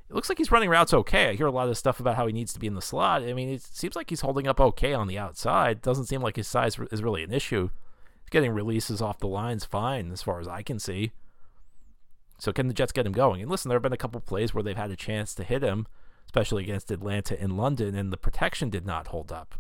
it 0.10 0.14
looks 0.14 0.28
like 0.28 0.38
he's 0.38 0.52
running 0.52 0.70
routes 0.70 0.94
okay. 0.94 1.30
I 1.30 1.36
hear 1.36 1.48
a 1.48 1.52
lot 1.52 1.70
of 1.70 1.78
stuff 1.78 2.02
about 2.02 2.18
how 2.18 2.28
he 2.28 2.34
needs 2.34 2.52
to 2.54 2.60
be 2.60 2.68
in 2.68 2.76
the 2.76 2.82
slot. 2.82 3.24
I 3.24 3.34
mean, 3.34 3.50
it 3.50 3.62
seems 3.62 3.96
like 3.96 4.10
he's 4.10 4.22
holding 4.22 4.48
up 4.48 4.60
okay 4.60 4.94
on 4.94 5.08
the 5.08 5.18
outside. 5.18 5.82
Doesn't 5.82 6.08
seem 6.08 6.22
like 6.22 6.36
his 6.36 6.50
size 6.50 6.78
is 6.92 7.02
really 7.02 7.24
an 7.24 7.32
issue. 7.32 7.70
He's 8.22 8.30
getting 8.30 8.52
releases 8.52 9.02
off 9.02 9.20
the 9.20 9.28
lines 9.28 9.64
fine 9.64 10.12
as 10.12 10.22
far 10.22 10.42
as 10.42 10.50
I 10.50 10.64
can 10.64 10.80
see. 10.80 11.14
So 12.38 12.52
can 12.52 12.68
the 12.68 12.74
Jets 12.74 12.92
get 12.92 13.06
him 13.06 13.14
going? 13.14 13.42
And 13.42 13.50
listen, 13.50 13.70
there 13.70 13.78
have 13.78 13.84
been 13.84 13.94
a 13.94 13.98
couple 13.98 14.20
plays 14.20 14.54
where 14.54 14.64
they've 14.64 14.76
had 14.76 14.92
a 14.92 14.98
chance 14.98 15.34
to 15.36 15.44
hit 15.46 15.62
him, 15.62 15.88
especially 16.32 16.64
against 16.64 16.92
Atlanta 16.92 17.38
and 17.38 17.58
London, 17.58 17.94
and 17.94 18.14
the 18.14 18.18
protection 18.18 18.70
did 18.70 18.86
not 18.86 19.08
hold 19.08 19.34
up. 19.34 19.56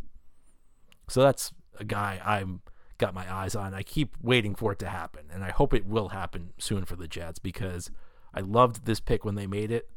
So 1.09 1.21
that's 1.21 1.51
a 1.77 1.83
guy 1.83 2.21
I'm 2.23 2.61
got 2.97 3.13
my 3.13 3.29
eyes 3.33 3.55
on. 3.55 3.73
I 3.73 3.83
keep 3.83 4.15
waiting 4.21 4.55
for 4.55 4.71
it 4.71 4.79
to 4.79 4.87
happen, 4.87 5.25
and 5.33 5.43
I 5.43 5.49
hope 5.49 5.73
it 5.73 5.85
will 5.85 6.09
happen 6.09 6.53
soon 6.57 6.85
for 6.85 6.95
the 6.95 7.09
Jets 7.09 7.39
because 7.39 7.91
I 8.33 8.39
loved 8.39 8.85
this 8.85 9.01
pick 9.01 9.25
when 9.25 9.35
they 9.35 9.47
made 9.47 9.71
it 9.71 9.89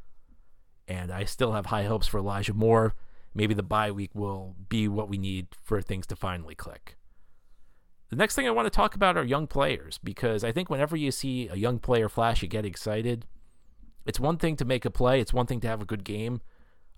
and 0.88 1.12
I 1.12 1.24
still 1.24 1.52
have 1.52 1.66
high 1.66 1.84
hopes 1.84 2.08
for 2.08 2.18
Elijah 2.18 2.54
Moore. 2.54 2.94
Maybe 3.34 3.54
the 3.54 3.62
bye 3.62 3.90
week 3.90 4.10
will 4.14 4.56
be 4.68 4.88
what 4.88 5.08
we 5.08 5.16
need 5.16 5.48
for 5.62 5.80
things 5.80 6.06
to 6.08 6.16
finally 6.16 6.54
click. 6.54 6.96
The 8.10 8.16
next 8.16 8.34
thing 8.34 8.46
I 8.46 8.52
want 8.52 8.66
to 8.66 8.70
talk 8.70 8.94
about 8.94 9.16
are 9.16 9.24
young 9.24 9.46
players 9.46 9.98
because 10.02 10.44
I 10.44 10.52
think 10.52 10.68
whenever 10.68 10.96
you 10.96 11.10
see 11.10 11.48
a 11.48 11.56
young 11.56 11.78
player 11.78 12.08
flash, 12.08 12.42
you 12.42 12.48
get 12.48 12.66
excited. 12.66 13.26
It's 14.06 14.20
one 14.20 14.36
thing 14.36 14.56
to 14.56 14.64
make 14.64 14.84
a 14.84 14.90
play, 14.90 15.20
it's 15.20 15.32
one 15.32 15.46
thing 15.46 15.60
to 15.60 15.68
have 15.68 15.80
a 15.80 15.86
good 15.86 16.04
game. 16.04 16.40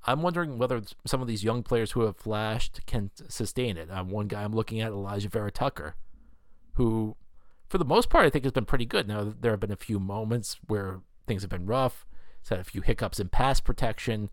I'm 0.05 0.23
wondering 0.23 0.59
whether 0.59 0.83
some 1.05 1.21
of 1.21 1.26
these 1.26 1.43
young 1.43 1.62
players 1.62 1.93
who 1.93 2.03
have 2.03 2.17
flashed 2.17 2.87
can 2.87 3.11
sustain 3.29 3.76
it. 3.76 3.88
One 3.88 4.29
guy 4.29 4.45
I'm 4.45 4.55
looking 4.55 4.81
at, 4.81 4.93
Alijah 4.93 5.31
Vera-Tucker, 5.31 5.97
who, 6.75 7.17
for 7.69 7.79
the 7.79 7.85
most 7.85 8.09
part, 8.09 8.25
I 8.25 8.31
think 8.31 8.45
has 8.45 8.53
been 8.53 8.67
pretty 8.67 8.87
good. 8.87 9.09
Now, 9.09 9.35
there 9.41 9.50
have 9.50 9.61
been 9.61 9.73
a 9.73 9.76
few 9.76 9.99
moments 9.99 10.59
where 10.67 11.00
things 11.26 11.43
have 11.43 11.50
been 11.50 11.67
rough. 11.67 12.07
He's 12.41 12.50
had 12.50 12.61
a 12.61 12.65
few 12.65 12.83
hiccups 12.83 13.19
in 13.19 13.31
pass 13.31 13.59
protection, 13.59 14.31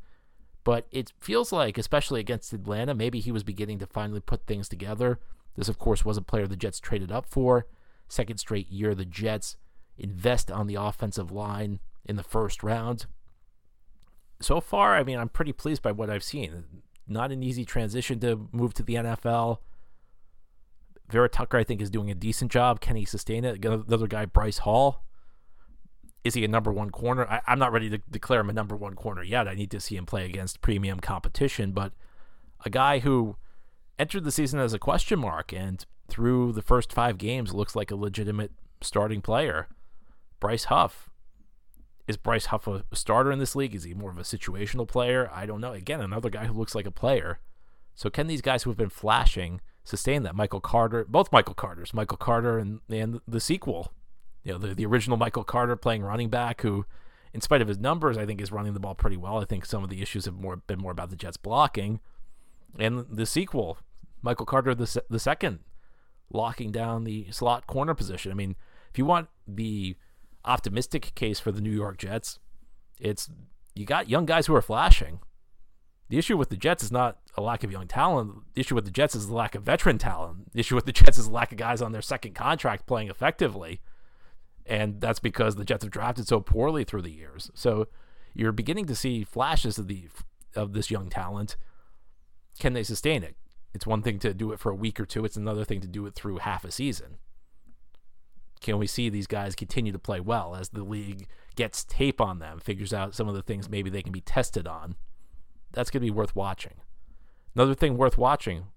but 0.63 0.85
it 0.91 1.11
feels 1.19 1.51
like, 1.51 1.79
especially 1.79 2.19
against 2.19 2.53
Atlanta, 2.53 2.93
maybe 2.93 3.19
he 3.19 3.31
was 3.31 3.43
beginning 3.43 3.79
to 3.79 3.87
finally 3.87 4.19
put 4.19 4.45
things 4.45 4.69
together. 4.69 5.19
This, 5.55 5.69
of 5.69 5.79
course, 5.79 6.05
was 6.05 6.17
a 6.17 6.21
player 6.21 6.45
the 6.45 6.55
Jets 6.55 6.79
traded 6.79 7.11
up 7.11 7.25
for. 7.25 7.65
Second 8.07 8.37
straight 8.37 8.69
year, 8.69 8.93
the 8.93 9.05
Jets 9.05 9.57
invest 9.97 10.51
on 10.51 10.67
the 10.67 10.75
offensive 10.75 11.31
line 11.31 11.79
in 12.05 12.15
the 12.15 12.23
first 12.23 12.61
round. 12.61 13.07
So 14.39 14.59
far, 14.59 14.95
I 14.95 15.03
mean, 15.03 15.17
I'm 15.17 15.29
pretty 15.29 15.53
pleased 15.53 15.81
by 15.81 15.91
what 15.91 16.09
I've 16.09 16.23
seen. 16.23 16.65
Not 17.07 17.31
an 17.31 17.43
easy 17.43 17.65
transition 17.65 18.19
to 18.21 18.49
move 18.51 18.73
to 18.75 18.83
the 18.83 18.95
NFL. 18.95 19.59
Vera-Tucker, 21.09 21.57
I 21.57 21.63
think, 21.63 21.81
is 21.81 21.89
doing 21.89 22.09
a 22.09 22.15
decent 22.15 22.51
job. 22.51 22.81
Can 22.81 22.95
he 22.95 23.05
sustain 23.05 23.45
it? 23.45 23.63
Another 23.63 24.07
guy, 24.07 24.25
Bryce 24.25 24.59
Hall, 24.59 25.03
is 26.23 26.33
he 26.33 26.45
a 26.45 26.47
number 26.47 26.71
one 26.71 26.89
corner? 26.89 27.27
I, 27.27 27.41
am 27.51 27.59
not 27.59 27.71
ready 27.73 27.89
to 27.89 27.97
declare 28.09 28.39
him 28.39 28.49
a 28.49 28.53
number 28.53 28.75
one 28.75 28.95
corner 28.95 29.23
yet. 29.23 29.47
I 29.47 29.55
need 29.55 29.71
to 29.71 29.79
see 29.79 29.95
him 29.95 30.05
play 30.05 30.25
against 30.25 30.61
premium 30.61 30.99
competition, 30.99 31.71
but 31.71 31.91
a 32.65 32.69
guy 32.69 32.99
who 32.99 33.35
entered 33.99 34.23
the 34.23 34.31
season 34.31 34.59
as 34.59 34.73
a 34.73 34.79
question 34.79 35.19
mark 35.19 35.53
and 35.53 35.85
through 36.09 36.53
the 36.53 36.61
first 36.61 36.93
five 36.93 37.17
games 37.17 37.53
looks 37.53 37.75
like 37.75 37.91
a 37.91 37.95
legitimate 37.95 38.51
starting 38.81 39.21
player. 39.21 39.67
Bryce 40.39 40.65
Huff. 40.65 41.09
Is 42.07 42.17
Bryce 42.17 42.47
Huff 42.47 42.67
a 42.67 42.83
starter 42.93 43.31
in 43.31 43.39
this 43.39 43.55
league? 43.55 43.75
Is 43.75 43.83
he 43.83 43.93
more 43.93 44.11
of 44.11 44.17
a 44.17 44.23
situational 44.23 44.87
player? 44.87 45.29
I 45.33 45.45
don't 45.45 45.61
know. 45.61 45.71
Again, 45.71 46.01
another 46.01 46.29
guy 46.29 46.45
who 46.45 46.53
looks 46.53 46.75
like 46.75 46.85
a 46.85 46.91
player. 46.91 47.39
So 47.95 48.09
can 48.09 48.27
these 48.27 48.41
guys 48.41 48.63
who 48.63 48.69
have 48.69 48.77
been 48.77 48.89
flashing 48.89 49.61
sustain 49.83 50.23
that. 50.23 50.35
Michael 50.35 50.61
Carter, 50.61 51.05
both 51.07 51.31
Michael 51.31 51.53
Carters, 51.53 51.93
Michael 51.93 52.17
Carter 52.17 52.57
and 52.57 52.79
and 52.89 53.21
the 53.27 53.39
sequel, 53.39 53.91
you 54.43 54.53
know, 54.53 54.57
the 54.57 54.73
the 54.73 54.85
original 54.85 55.17
Michael 55.17 55.43
Carter 55.43 55.75
playing 55.75 56.03
running 56.03 56.29
back 56.29 56.61
who 56.61 56.85
in 57.33 57.41
spite 57.41 57.61
of 57.61 57.67
his 57.67 57.79
numbers, 57.79 58.17
I 58.17 58.25
think 58.25 58.41
is 58.41 58.51
running 58.51 58.73
the 58.73 58.79
ball 58.79 58.95
pretty 58.95 59.17
well. 59.17 59.39
I 59.39 59.45
think 59.45 59.65
some 59.65 59.83
of 59.83 59.89
the 59.89 60.01
issues 60.01 60.25
have 60.25 60.35
more 60.35 60.57
been 60.57 60.79
more 60.79 60.91
about 60.91 61.09
the 61.09 61.15
Jets 61.15 61.37
blocking, 61.37 61.99
and 62.77 63.05
the 63.09 63.25
sequel, 63.25 63.77
Michael 64.21 64.45
Carter 64.45 64.75
the 64.75 65.03
the 65.09 65.19
second, 65.19 65.59
locking 66.31 66.71
down 66.71 67.03
the 67.03 67.31
slot 67.31 67.67
corner 67.67 67.93
position. 67.93 68.31
I 68.31 68.35
mean, 68.35 68.55
if 68.89 68.97
you 68.97 69.05
want 69.05 69.29
the 69.47 69.95
optimistic 70.45 71.13
case 71.15 71.39
for 71.39 71.51
the 71.51 71.61
New 71.61 71.71
York 71.71 71.97
Jets, 71.97 72.39
it's 72.99 73.29
you 73.75 73.85
got 73.85 74.09
young 74.09 74.25
guys 74.25 74.47
who 74.47 74.55
are 74.55 74.61
flashing. 74.61 75.19
The 76.09 76.17
issue 76.17 76.37
with 76.37 76.49
the 76.49 76.57
Jets 76.57 76.83
is 76.83 76.91
not 76.91 77.17
a 77.35 77.41
lack 77.41 77.63
of 77.63 77.71
young 77.71 77.87
talent. 77.87 78.53
The 78.53 78.61
issue 78.61 78.75
with 78.75 78.85
the 78.85 78.91
Jets 78.91 79.15
is 79.15 79.27
the 79.27 79.33
lack 79.33 79.55
of 79.55 79.63
veteran 79.63 79.97
talent. 79.97 80.51
The 80.51 80.59
issue 80.59 80.75
with 80.75 80.85
the 80.85 80.91
Jets 80.91 81.17
is 81.17 81.27
the 81.27 81.33
lack 81.33 81.51
of 81.51 81.57
guys 81.57 81.81
on 81.81 81.91
their 81.91 82.01
second 82.01 82.35
contract 82.35 82.85
playing 82.85 83.09
effectively. 83.09 83.81
And 84.65 85.01
that's 85.01 85.19
because 85.19 85.55
the 85.55 85.65
Jets 85.65 85.83
have 85.83 85.91
drafted 85.91 86.27
so 86.27 86.39
poorly 86.39 86.83
through 86.83 87.01
the 87.01 87.11
years. 87.11 87.49
So 87.53 87.87
you're 88.33 88.51
beginning 88.51 88.85
to 88.87 88.95
see 88.95 89.23
flashes 89.23 89.77
of 89.77 89.87
the 89.87 90.07
of 90.55 90.73
this 90.73 90.91
young 90.91 91.09
talent. 91.09 91.55
Can 92.59 92.73
they 92.73 92.83
sustain 92.83 93.23
it? 93.23 93.35
It's 93.73 93.87
one 93.87 94.03
thing 94.03 94.19
to 94.19 94.33
do 94.33 94.51
it 94.51 94.59
for 94.59 94.71
a 94.71 94.75
week 94.75 94.99
or 94.99 95.05
two. 95.05 95.25
It's 95.25 95.35
another 95.35 95.65
thing 95.65 95.81
to 95.81 95.87
do 95.87 96.05
it 96.05 96.13
through 96.13 96.37
half 96.37 96.63
a 96.63 96.71
season. 96.71 97.17
Can 98.63 98.77
we 98.77 98.87
see 98.87 99.09
these 99.09 99.27
guys 99.27 99.55
continue 99.55 99.91
to 99.91 99.99
play 99.99 100.19
well 100.19 100.55
as 100.55 100.69
the 100.69 100.83
league 100.83 101.27
gets 101.55 101.83
tape 101.83 102.19
on 102.21 102.39
them, 102.39 102.59
figures 102.59 102.93
out 102.93 103.13
some 103.13 103.27
of 103.27 103.35
the 103.35 103.43
things 103.43 103.69
maybe 103.69 103.89
they 103.89 104.01
can 104.01 104.13
be 104.13 104.21
tested 104.21 104.65
on? 104.67 104.95
That's 105.73 105.91
going 105.91 106.01
to 106.01 106.07
be 106.07 106.11
worth 106.11 106.35
watching. 106.35 106.75
Another 107.53 107.75
thing 107.75 107.97
worth 107.97 108.17
watching: 108.17 108.67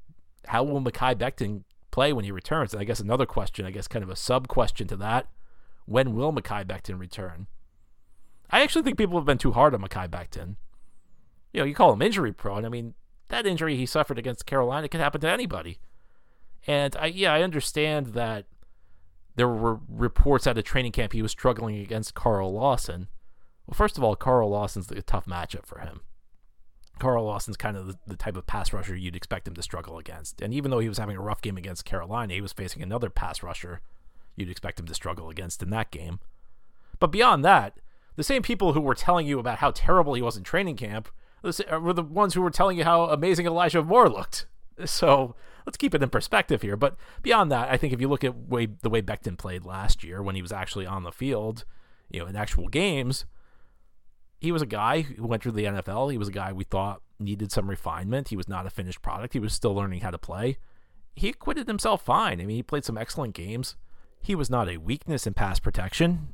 how 0.49 0.65
will 0.65 0.81
Mekhi 0.81 1.15
Becton 1.15 1.63
play 1.93 2.13
when 2.13 2.25
he 2.25 2.33
returns? 2.33 2.73
And 2.73 2.81
I 2.81 2.85
guess 2.85 3.01
another 3.01 3.27
question, 3.27 3.65
I 3.65 3.71
guess 3.71 3.89
kind 3.89 4.03
of 4.03 4.11
a 4.11 4.17
sub 4.17 4.49
question 4.49 4.89
to 4.89 4.97
that: 4.97 5.29
when 5.87 6.15
will 6.15 6.33
Mekhi 6.33 6.67
Becton 6.67 6.99
return? 6.99 7.47
I 8.51 8.63
actually 8.63 8.83
think 8.83 8.99
people 8.99 9.19
have 9.19 9.25
been 9.25 9.39
too 9.39 9.53
hard 9.53 9.73
on 9.73 9.83
Mekhi 9.83 10.09
Becton. 10.09 10.57
You 11.53 11.61
know, 11.61 11.65
you 11.65 11.75
call 11.75 11.93
him 11.93 12.03
injury 12.03 12.33
prone. 12.33 12.65
I 12.65 12.69
mean, 12.69 12.95
that 13.29 13.47
injury 13.47 13.77
he 13.77 13.87
suffered 13.87 14.19
against 14.19 14.47
Carolina 14.47 14.89
could 14.89 15.01
happen 15.01 15.21
to 15.21 15.31
anybody. 15.31 15.79
And 16.67 16.97
I, 16.97 17.07
yeah, 17.07 17.33
I 17.33 17.43
understand 17.43 18.09
that 18.09 18.47
there 19.37 19.49
were 19.49 19.81
reports 19.89 20.47
at 20.47 20.59
a 20.59 20.63
training 20.63 20.93
camp 20.93 21.13
he 21.13 21.23
was 21.23 21.31
struggling 21.31 21.79
against 21.79 22.15
Carl 22.15 22.53
Lawson. 22.53 23.09
Well, 23.67 23.75
first 23.75 23.97
of 23.97 24.05
all, 24.05 24.17
Carl 24.17 24.51
Lawson's 24.51 24.91
a 24.91 25.03
tough 25.03 25.27
matchup 25.27 25.67
for 25.67 25.81
him. 25.81 26.01
Carl 26.99 27.25
Lawson's 27.25 27.59
kind 27.59 27.77
of 27.77 27.87
the, 27.87 27.99
the, 28.07 28.17
type 28.17 28.37
of 28.37 28.47
pass 28.47 28.73
rusher 28.73 28.97
you'd 28.97 29.17
expect 29.17 29.47
him 29.47 29.55
to 29.55 29.63
struggle 29.63 29.99
against. 29.99 30.41
And 30.41 30.55
even 30.55 30.71
though 30.71 30.79
he 30.79 30.89
was 30.89 30.97
having 30.97 31.17
a 31.17 31.21
rough 31.21 31.43
game 31.43 31.59
against 31.59 31.85
Carolina, 31.85 32.33
he 32.33 32.41
was 32.41 32.55
facing 32.55 32.83
another 32.83 33.11
pass 33.11 33.43
rusher 33.43 33.83
you'd 34.35 34.51
expect 34.51 34.81
him 34.81 34.87
to 34.87 34.95
struggle 34.95 35.29
against 35.29 35.63
in 35.63 35.71
that 35.71 35.91
game. 35.91 36.21
But 36.99 37.13
beyond 37.13 37.45
that, 37.45 37.79
the 38.17 38.23
same 38.23 38.43
people 38.43 38.73
who 38.73 38.81
were 38.81 38.95
telling 38.95 39.27
you 39.27 39.39
about 39.39 39.59
how 39.59 39.73
terrible 39.73 40.15
he 40.15 40.23
was 40.23 40.37
in 40.37 40.43
training 40.43 40.77
camp 40.77 41.09
were 41.43 41.93
the 41.93 42.03
ones 42.03 42.35
who 42.35 42.41
were 42.41 42.51
telling 42.51 42.79
you 42.79 42.85
how 42.85 43.05
amazing 43.05 43.47
Elijah 43.47 43.83
Moore 43.83 44.09
looked. 44.09 44.47
So 44.85 45.35
let's 45.67 45.77
keep 45.77 45.95
it 45.95 46.03
in 46.03 46.09
perspective 46.09 46.63
here. 46.63 46.77
But 46.77 46.97
beyond 47.23 47.51
that, 47.53 47.69
I 47.69 47.77
think 47.77 47.93
if 47.93 48.01
you 48.01 48.09
look 48.09 48.25
at 48.25 48.35
way, 48.35 48.67
the 48.67 48.89
way 48.89 49.03
Becton 49.03 49.37
played 49.37 49.65
last 49.65 50.03
year 50.05 50.23
when 50.23 50.37
he 50.37 50.43
was 50.43 50.53
actually 50.53 50.87
on 50.87 51.03
the 51.03 51.13
field, 51.13 51.65
you 52.09 52.21
know, 52.21 52.27
in 52.27 52.37
actual 52.37 52.69
games, 52.69 53.27
he 54.41 54.53
was 54.53 54.63
a 54.63 54.67
guy 54.67 55.03
who 55.03 55.27
went 55.27 55.43
through 55.43 55.53
the 55.53 55.65
NFL. 55.65 56.13
He 56.13 56.19
was 56.19 56.29
a 56.29 56.33
guy 56.33 56.53
we 56.53 56.65
thought 56.65 57.03
needed 57.19 57.51
some 57.51 57.69
refinement. 57.69 58.29
He 58.29 58.37
was 58.37 58.49
not 58.49 58.67
a 58.67 58.71
finished 58.71 59.03
product. 59.03 59.33
He 59.33 59.41
was 59.41 59.53
still 59.53 59.75
learning 59.75 60.01
how 60.01 60.11
to 60.11 60.19
play. 60.19 60.59
He 61.15 61.29
acquitted 61.29 61.67
himself 61.67 62.05
fine. 62.05 62.41
I 62.41 62.47
mean, 62.47 62.57
he 62.57 62.63
played 62.63 62.85
some 62.85 62.99
excellent 62.99 63.35
games. 63.35 63.77
He 64.23 64.35
was 64.35 64.51
not 64.51 64.69
a 64.69 64.77
weakness 64.77 65.27
in 65.27 65.35
pass 65.35 65.59
protection. 65.59 66.29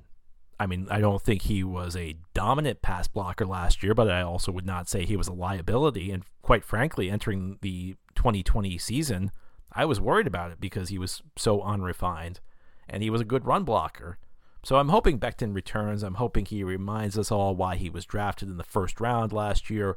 I 0.62 0.66
mean, 0.66 0.86
I 0.88 1.00
don't 1.00 1.20
think 1.20 1.42
he 1.42 1.64
was 1.64 1.96
a 1.96 2.14
dominant 2.34 2.82
pass 2.82 3.08
blocker 3.08 3.44
last 3.44 3.82
year, 3.82 3.94
but 3.94 4.08
I 4.08 4.22
also 4.22 4.52
would 4.52 4.64
not 4.64 4.88
say 4.88 5.04
he 5.04 5.16
was 5.16 5.26
a 5.26 5.32
liability. 5.32 6.12
And 6.12 6.22
quite 6.40 6.64
frankly, 6.64 7.10
entering 7.10 7.58
the 7.62 7.96
2020 8.14 8.78
season, 8.78 9.32
I 9.72 9.84
was 9.86 10.00
worried 10.00 10.28
about 10.28 10.52
it 10.52 10.60
because 10.60 10.88
he 10.88 10.98
was 10.98 11.20
so 11.36 11.62
unrefined 11.62 12.38
and 12.88 13.02
he 13.02 13.10
was 13.10 13.20
a 13.20 13.24
good 13.24 13.44
run 13.44 13.64
blocker. 13.64 14.18
So 14.62 14.76
I'm 14.76 14.90
hoping 14.90 15.18
Becton 15.18 15.52
returns. 15.52 16.04
I'm 16.04 16.14
hoping 16.14 16.46
he 16.46 16.62
reminds 16.62 17.18
us 17.18 17.32
all 17.32 17.56
why 17.56 17.74
he 17.74 17.90
was 17.90 18.04
drafted 18.04 18.48
in 18.48 18.56
the 18.56 18.62
first 18.62 19.00
round 19.00 19.32
last 19.32 19.68
year, 19.68 19.96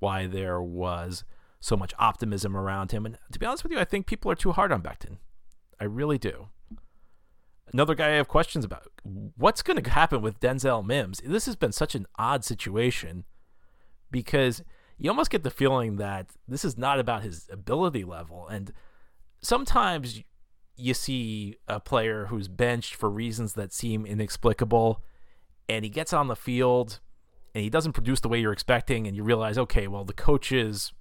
why 0.00 0.26
there 0.26 0.60
was 0.60 1.22
so 1.60 1.76
much 1.76 1.94
optimism 2.00 2.56
around 2.56 2.90
him. 2.90 3.06
And 3.06 3.16
to 3.30 3.38
be 3.38 3.46
honest 3.46 3.62
with 3.62 3.70
you, 3.70 3.78
I 3.78 3.84
think 3.84 4.08
people 4.08 4.28
are 4.28 4.34
too 4.34 4.50
hard 4.50 4.72
on 4.72 4.82
Becton. 4.82 5.18
I 5.78 5.84
really 5.84 6.18
do. 6.18 6.48
Another 7.72 7.94
guy 7.94 8.08
I 8.08 8.14
have 8.14 8.28
questions 8.28 8.64
about. 8.64 8.88
What's 9.02 9.62
going 9.62 9.82
to 9.82 9.90
happen 9.90 10.22
with 10.22 10.40
Denzel 10.40 10.84
Mims? 10.84 11.20
This 11.24 11.46
has 11.46 11.56
been 11.56 11.72
such 11.72 11.94
an 11.94 12.06
odd 12.18 12.44
situation 12.44 13.24
because 14.10 14.62
you 14.98 15.08
almost 15.08 15.30
get 15.30 15.44
the 15.44 15.50
feeling 15.50 15.96
that 15.96 16.30
this 16.48 16.64
is 16.64 16.76
not 16.76 16.98
about 16.98 17.22
his 17.22 17.48
ability 17.50 18.04
level. 18.04 18.48
And 18.48 18.72
sometimes 19.40 20.22
you 20.76 20.94
see 20.94 21.56
a 21.68 21.78
player 21.78 22.26
who's 22.26 22.48
benched 22.48 22.94
for 22.94 23.08
reasons 23.08 23.52
that 23.54 23.72
seem 23.72 24.04
inexplicable 24.06 25.02
and 25.68 25.84
he 25.84 25.90
gets 25.90 26.12
on 26.12 26.28
the 26.28 26.36
field 26.36 27.00
and 27.54 27.62
he 27.62 27.70
doesn't 27.70 27.92
produce 27.92 28.20
the 28.20 28.28
way 28.28 28.40
you're 28.40 28.52
expecting 28.52 29.06
and 29.06 29.14
you 29.14 29.22
realize 29.22 29.58
okay 29.58 29.86
well 29.86 30.04
the 30.04 30.12
coaches 30.14 30.92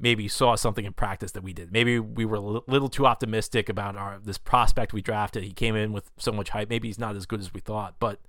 maybe 0.00 0.26
saw 0.28 0.54
something 0.54 0.84
in 0.84 0.92
practice 0.92 1.32
that 1.32 1.42
we 1.42 1.52
did 1.52 1.72
maybe 1.72 1.98
we 1.98 2.24
were 2.24 2.36
a 2.36 2.40
little 2.40 2.88
too 2.88 3.06
optimistic 3.06 3.68
about 3.68 3.96
our 3.96 4.18
this 4.24 4.38
prospect 4.38 4.92
we 4.92 5.02
drafted 5.02 5.42
he 5.42 5.52
came 5.52 5.76
in 5.76 5.92
with 5.92 6.10
so 6.18 6.32
much 6.32 6.50
hype 6.50 6.68
maybe 6.68 6.88
he's 6.88 6.98
not 6.98 7.16
as 7.16 7.26
good 7.26 7.40
as 7.40 7.52
we 7.52 7.60
thought 7.60 7.94
but 7.98 8.20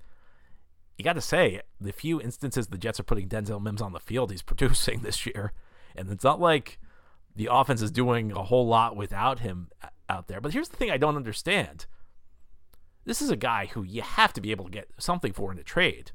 you 0.97 1.03
got 1.03 1.13
to 1.13 1.21
say 1.21 1.61
the 1.79 1.91
few 1.91 2.21
instances 2.21 2.67
the 2.67 2.77
Jets 2.77 2.99
are 2.99 3.03
putting 3.03 3.27
Denzel 3.27 3.61
Mims 3.61 3.81
on 3.81 3.93
the 3.93 3.99
field 3.99 4.31
he's 4.31 4.41
producing 4.43 5.01
this 5.01 5.25
year 5.25 5.53
and 5.95 6.09
it's 6.09 6.23
not 6.23 6.39
like 6.39 6.79
the 7.35 7.49
offense 7.51 7.81
is 7.81 7.91
doing 7.91 8.31
a 8.31 8.43
whole 8.43 8.67
lot 8.67 8.95
without 8.95 9.39
him 9.39 9.69
uh, 9.81 9.87
out 10.09 10.27
there. 10.27 10.41
But 10.41 10.53
here's 10.53 10.69
the 10.69 10.77
thing 10.77 10.91
I 10.91 10.97
don't 10.97 11.15
understand. 11.15 11.85
This 13.05 13.21
is 13.21 13.29
a 13.29 13.35
guy 13.35 13.67
who 13.67 13.83
you 13.83 14.01
have 14.01 14.33
to 14.33 14.41
be 14.41 14.51
able 14.51 14.65
to 14.65 14.71
get 14.71 14.89
something 14.97 15.33
for 15.33 15.51
in 15.51 15.57
a 15.57 15.63
trade. 15.63 16.11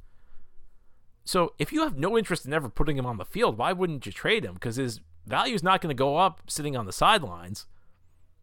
So 1.25 1.55
if 1.59 1.73
you 1.73 1.83
have 1.83 1.99
no 1.99 2.17
interest 2.17 2.47
in 2.47 2.53
ever 2.53 2.69
putting 2.69 2.97
him 2.97 3.07
on 3.07 3.17
the 3.17 3.25
field, 3.25 3.59
why 3.59 3.73
wouldn't 3.73 4.07
you 4.07 4.13
trade 4.13 4.45
him? 4.45 4.55
Because 4.55 4.77
his 4.77 5.01
value 5.27 5.55
is 5.55 5.63
not 5.63 5.81
going 5.81 5.95
to 5.95 5.99
go 5.99 6.17
up 6.17 6.43
sitting 6.49 6.77
on 6.77 6.87
the 6.87 6.93
sidelines. 6.93 7.67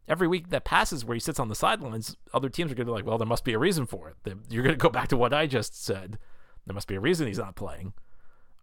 Every 0.08 0.28
week 0.28 0.50
that 0.50 0.66
passes 0.66 1.06
where 1.06 1.16
he 1.16 1.20
sits 1.20 1.40
on 1.40 1.48
the 1.48 1.56
sidelines, 1.56 2.18
other 2.34 2.50
teams 2.50 2.72
are 2.72 2.76
going 2.76 2.86
to 2.86 2.92
be 2.92 2.96
like, 2.96 3.06
well, 3.06 3.18
there 3.18 3.26
must 3.26 3.46
be 3.46 3.54
a 3.54 3.60
reason 3.60 3.86
for 3.86 4.10
it. 4.10 4.36
You're 4.50 4.64
going 4.64 4.76
to 4.76 4.82
go 4.82 4.90
back 4.90 5.08
to 5.10 5.18
what 5.18 5.34
I 5.34 5.48
just 5.48 5.82
said. 5.82 6.20
There 6.66 6.74
must 6.74 6.88
be 6.88 6.96
a 6.96 7.00
reason 7.00 7.28
he's 7.28 7.38
not 7.38 7.56
playing. 7.56 7.94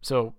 So 0.03 0.35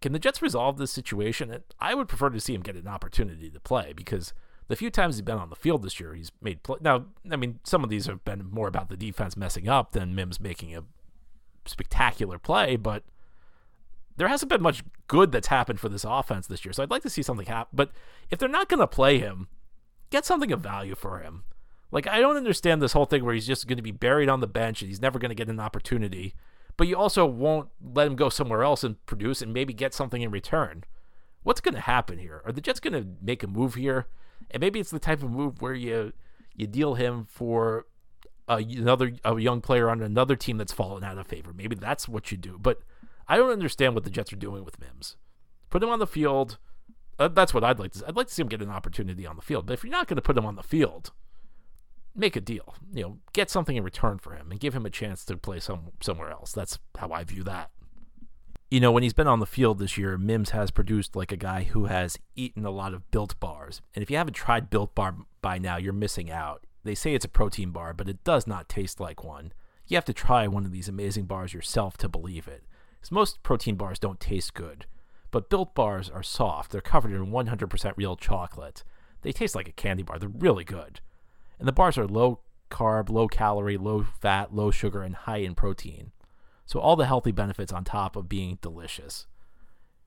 can 0.00 0.12
the 0.12 0.18
Jets 0.18 0.42
resolve 0.42 0.76
this 0.76 0.92
situation? 0.92 1.56
I 1.80 1.94
would 1.94 2.08
prefer 2.08 2.30
to 2.30 2.40
see 2.40 2.54
him 2.54 2.62
get 2.62 2.76
an 2.76 2.86
opportunity 2.86 3.50
to 3.50 3.60
play 3.60 3.92
because 3.94 4.32
the 4.68 4.76
few 4.76 4.90
times 4.90 5.16
he's 5.16 5.22
been 5.22 5.38
on 5.38 5.50
the 5.50 5.56
field 5.56 5.82
this 5.82 5.98
year, 5.98 6.14
he's 6.14 6.30
made 6.40 6.62
play. 6.62 6.78
Now, 6.80 7.06
I 7.30 7.36
mean, 7.36 7.58
some 7.64 7.82
of 7.82 7.90
these 7.90 8.06
have 8.06 8.24
been 8.24 8.48
more 8.50 8.68
about 8.68 8.88
the 8.88 8.96
defense 8.96 9.36
messing 9.36 9.68
up 9.68 9.92
than 9.92 10.14
Mims 10.14 10.40
making 10.40 10.76
a 10.76 10.84
spectacular 11.66 12.38
play, 12.38 12.76
but 12.76 13.02
there 14.16 14.28
hasn't 14.28 14.50
been 14.50 14.62
much 14.62 14.82
good 15.08 15.32
that's 15.32 15.48
happened 15.48 15.80
for 15.80 15.88
this 15.88 16.04
offense 16.04 16.46
this 16.46 16.64
year. 16.64 16.72
So 16.72 16.82
I'd 16.82 16.90
like 16.90 17.02
to 17.02 17.10
see 17.10 17.22
something 17.22 17.46
happen. 17.46 17.70
But 17.72 17.90
if 18.30 18.38
they're 18.38 18.48
not 18.48 18.68
going 18.68 18.80
to 18.80 18.86
play 18.86 19.18
him, 19.18 19.48
get 20.10 20.24
something 20.24 20.52
of 20.52 20.60
value 20.60 20.94
for 20.94 21.20
him. 21.20 21.44
Like, 21.90 22.06
I 22.06 22.20
don't 22.20 22.36
understand 22.36 22.82
this 22.82 22.92
whole 22.92 23.04
thing 23.04 23.24
where 23.24 23.34
he's 23.34 23.46
just 23.46 23.66
going 23.68 23.76
to 23.76 23.82
be 23.82 23.92
buried 23.92 24.28
on 24.28 24.40
the 24.40 24.46
bench 24.46 24.82
and 24.82 24.88
he's 24.88 25.02
never 25.02 25.18
going 25.18 25.30
to 25.30 25.34
get 25.34 25.48
an 25.48 25.60
opportunity, 25.60 26.34
but 26.76 26.88
you 26.88 26.96
also 26.96 27.24
won't 27.24 27.68
let 27.80 28.06
him 28.06 28.16
go 28.16 28.28
somewhere 28.28 28.64
else 28.64 28.82
and 28.82 29.04
produce 29.06 29.40
and 29.42 29.52
maybe 29.52 29.72
get 29.72 29.94
something 29.94 30.20
in 30.20 30.32
return. 30.32 30.84
What's 31.44 31.60
going 31.60 31.74
to 31.74 31.80
happen 31.80 32.18
here? 32.18 32.42
Are 32.44 32.52
the 32.52 32.60
Jets 32.60 32.80
going 32.80 32.94
to 32.94 33.08
make 33.22 33.42
a 33.42 33.46
move 33.46 33.74
here? 33.74 34.08
and 34.50 34.60
maybe 34.60 34.80
it's 34.80 34.90
the 34.90 34.98
type 34.98 35.22
of 35.22 35.30
move 35.30 35.60
where 35.60 35.74
you 35.74 36.12
you 36.54 36.66
deal 36.66 36.94
him 36.94 37.26
for 37.28 37.86
a, 38.48 38.56
another 38.56 39.12
a 39.24 39.38
young 39.38 39.60
player 39.60 39.90
on 39.90 40.00
another 40.02 40.36
team 40.36 40.58
that's 40.58 40.72
fallen 40.72 41.02
out 41.02 41.18
of 41.18 41.26
favor. 41.26 41.52
Maybe 41.52 41.74
that's 41.76 42.08
what 42.08 42.30
you 42.30 42.36
do. 42.36 42.58
But 42.60 42.80
I 43.28 43.36
don't 43.36 43.50
understand 43.50 43.94
what 43.94 44.04
the 44.04 44.10
Jets 44.10 44.32
are 44.32 44.36
doing 44.36 44.64
with 44.64 44.80
Mims. 44.80 45.16
Put 45.70 45.82
him 45.82 45.88
on 45.88 45.98
the 45.98 46.06
field. 46.06 46.58
Uh, 47.18 47.28
that's 47.28 47.54
what 47.54 47.64
I'd 47.64 47.78
like 47.78 47.92
to. 47.92 47.98
See. 48.00 48.04
I'd 48.06 48.16
like 48.16 48.28
to 48.28 48.34
see 48.34 48.42
him 48.42 48.48
get 48.48 48.62
an 48.62 48.70
opportunity 48.70 49.26
on 49.26 49.36
the 49.36 49.42
field. 49.42 49.66
But 49.66 49.74
if 49.74 49.84
you're 49.84 49.90
not 49.90 50.08
going 50.08 50.16
to 50.16 50.22
put 50.22 50.36
him 50.36 50.46
on 50.46 50.56
the 50.56 50.62
field, 50.62 51.12
make 52.14 52.36
a 52.36 52.40
deal. 52.40 52.74
You 52.92 53.02
know, 53.02 53.18
get 53.32 53.50
something 53.50 53.76
in 53.76 53.84
return 53.84 54.18
for 54.18 54.34
him 54.34 54.50
and 54.50 54.60
give 54.60 54.74
him 54.74 54.86
a 54.86 54.90
chance 54.90 55.24
to 55.26 55.36
play 55.36 55.60
some 55.60 55.92
somewhere 56.00 56.30
else. 56.30 56.52
That's 56.52 56.78
how 56.98 57.10
I 57.12 57.24
view 57.24 57.42
that 57.44 57.70
you 58.74 58.80
know, 58.80 58.90
when 58.90 59.04
he's 59.04 59.12
been 59.12 59.28
on 59.28 59.38
the 59.38 59.46
field 59.46 59.78
this 59.78 59.96
year, 59.96 60.18
Mims 60.18 60.50
has 60.50 60.72
produced 60.72 61.14
like 61.14 61.30
a 61.30 61.36
guy 61.36 61.62
who 61.62 61.84
has 61.84 62.18
eaten 62.34 62.64
a 62.64 62.72
lot 62.72 62.92
of 62.92 63.08
built 63.12 63.38
bars. 63.38 63.80
And 63.94 64.02
if 64.02 64.10
you 64.10 64.16
haven't 64.16 64.34
tried 64.34 64.68
built 64.68 64.96
bar 64.96 65.14
by 65.42 65.58
now, 65.58 65.76
you're 65.76 65.92
missing 65.92 66.28
out. 66.28 66.66
They 66.82 66.96
say 66.96 67.14
it's 67.14 67.24
a 67.24 67.28
protein 67.28 67.70
bar, 67.70 67.94
but 67.94 68.08
it 68.08 68.24
does 68.24 68.48
not 68.48 68.68
taste 68.68 68.98
like 68.98 69.22
one. 69.22 69.52
You 69.86 69.96
have 69.96 70.04
to 70.06 70.12
try 70.12 70.48
one 70.48 70.64
of 70.64 70.72
these 70.72 70.88
amazing 70.88 71.26
bars 71.26 71.54
yourself 71.54 71.96
to 71.98 72.08
believe 72.08 72.48
it. 72.48 72.64
Because 73.04 73.12
most 73.12 73.42
protein 73.42 73.76
bars 73.76 73.98
don't 73.98 74.18
taste 74.18 74.54
good. 74.54 74.86
But 75.30 75.50
built 75.50 75.74
bars 75.74 76.08
are 76.08 76.22
soft. 76.22 76.72
They're 76.72 76.80
covered 76.80 77.12
in 77.12 77.26
100% 77.26 77.92
real 77.98 78.16
chocolate. 78.16 78.82
They 79.20 79.30
taste 79.30 79.54
like 79.54 79.68
a 79.68 79.72
candy 79.72 80.02
bar. 80.02 80.18
They're 80.18 80.30
really 80.30 80.64
good. 80.64 81.02
And 81.58 81.68
the 81.68 81.72
bars 81.72 81.98
are 81.98 82.06
low 82.06 82.40
carb, 82.70 83.10
low 83.10 83.28
calorie, 83.28 83.76
low 83.76 84.06
fat, 84.22 84.54
low 84.54 84.70
sugar, 84.70 85.02
and 85.02 85.14
high 85.14 85.38
in 85.38 85.54
protein. 85.54 86.12
So 86.64 86.80
all 86.80 86.96
the 86.96 87.04
healthy 87.04 87.30
benefits 87.30 87.74
on 87.74 87.84
top 87.84 88.16
of 88.16 88.26
being 88.26 88.56
delicious. 88.62 89.26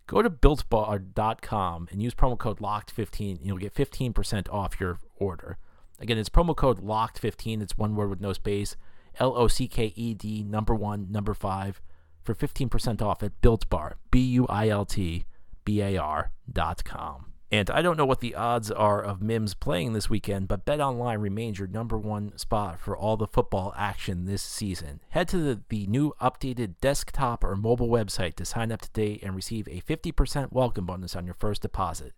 Go 0.08 0.24
to 0.24 0.30
builtbar.com 0.32 1.90
and 1.92 2.02
use 2.02 2.16
promo 2.16 2.36
code 2.36 2.58
LOCKED15 2.58 3.38
and 3.38 3.46
you'll 3.46 3.58
get 3.58 3.76
15% 3.76 4.52
off 4.52 4.80
your 4.80 4.98
order. 5.18 5.60
Again, 6.00 6.18
it's 6.18 6.30
promo 6.30 6.56
code 6.56 6.80
LOCKED15. 6.84 7.62
It's 7.62 7.78
one 7.78 7.96
word 7.96 8.10
with 8.10 8.22
no 8.22 8.34
space. 8.34 8.76
L 9.20 9.38
O 9.38 9.48
C 9.48 9.68
K 9.68 9.94
E 9.96 10.16
D 10.16 10.42
number 10.42 10.74
one, 10.74 11.12
number 11.12 11.36
five 11.36 11.80
for 12.28 12.36
15% 12.36 13.02
off 13.02 13.24
at 13.24 13.40
Built 13.42 13.66
B 14.12 14.20
U 14.20 14.46
I 14.48 14.68
L 14.68 14.86
T 14.86 15.26
B 15.64 15.82
A 15.82 15.98
R 15.98 16.32
dot 16.52 16.84
com. 16.84 17.28
And 17.50 17.70
I 17.70 17.82
don't 17.82 17.96
know 17.96 18.06
what 18.06 18.20
the 18.20 18.36
odds 18.36 18.70
are 18.70 19.02
of 19.02 19.22
Mims 19.22 19.54
playing 19.54 19.94
this 19.94 20.10
weekend, 20.10 20.50
but 20.50 20.66
BetOnline 20.66 21.22
remains 21.22 21.60
your 21.60 21.70
number 21.70 21.98
one 21.98 22.38
spot 22.38 22.78
for 22.78 22.98
all 22.98 23.16
the 23.16 23.26
football 23.26 23.74
action 23.78 24.26
this 24.26 24.42
season. 24.42 25.00
Head 25.12 25.30
to 25.30 25.38
the, 25.38 25.62
the 25.70 25.88
new 25.88 26.14
updated 26.22 26.74
desktop 26.82 27.46
or 27.46 27.56
mobile 27.56 27.88
website 27.88 28.36
to 28.36 28.46
sign 28.46 28.74
up 28.74 28.82
today 28.82 29.22
and 29.24 29.34
receive 29.34 29.66
a 29.70 29.80
50% 29.80 30.52
welcome 30.52 30.86
bonus 30.86 31.16
on 31.16 31.26
your 31.26 31.36
first 31.36 31.62
deposit. 31.62 32.12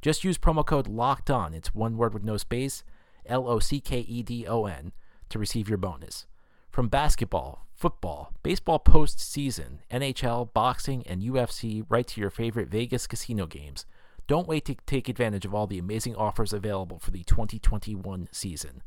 Just 0.00 0.24
use 0.24 0.38
promo 0.38 0.64
code 0.64 0.88
LOCKED 0.88 1.30
ON, 1.30 1.52
it's 1.52 1.74
one 1.74 1.98
word 1.98 2.14
with 2.14 2.24
no 2.24 2.38
space, 2.38 2.82
L 3.26 3.46
O 3.46 3.58
C 3.58 3.80
K 3.80 4.00
E 4.00 4.22
D 4.22 4.46
O 4.46 4.64
N, 4.64 4.92
to 5.28 5.38
receive 5.38 5.68
your 5.68 5.76
bonus. 5.76 6.26
From 6.70 6.86
basketball, 6.86 7.66
football, 7.74 8.32
baseball 8.44 8.78
postseason, 8.78 9.78
NHL, 9.90 10.52
boxing, 10.52 11.04
and 11.04 11.20
UFC, 11.20 11.84
right 11.88 12.06
to 12.06 12.20
your 12.20 12.30
favorite 12.30 12.68
Vegas 12.68 13.08
casino 13.08 13.46
games. 13.46 13.86
Don't 14.28 14.46
wait 14.46 14.64
to 14.66 14.76
take 14.86 15.08
advantage 15.08 15.44
of 15.44 15.52
all 15.52 15.66
the 15.66 15.80
amazing 15.80 16.14
offers 16.14 16.52
available 16.52 17.00
for 17.00 17.10
the 17.10 17.24
2021 17.24 18.28
season. 18.30 18.84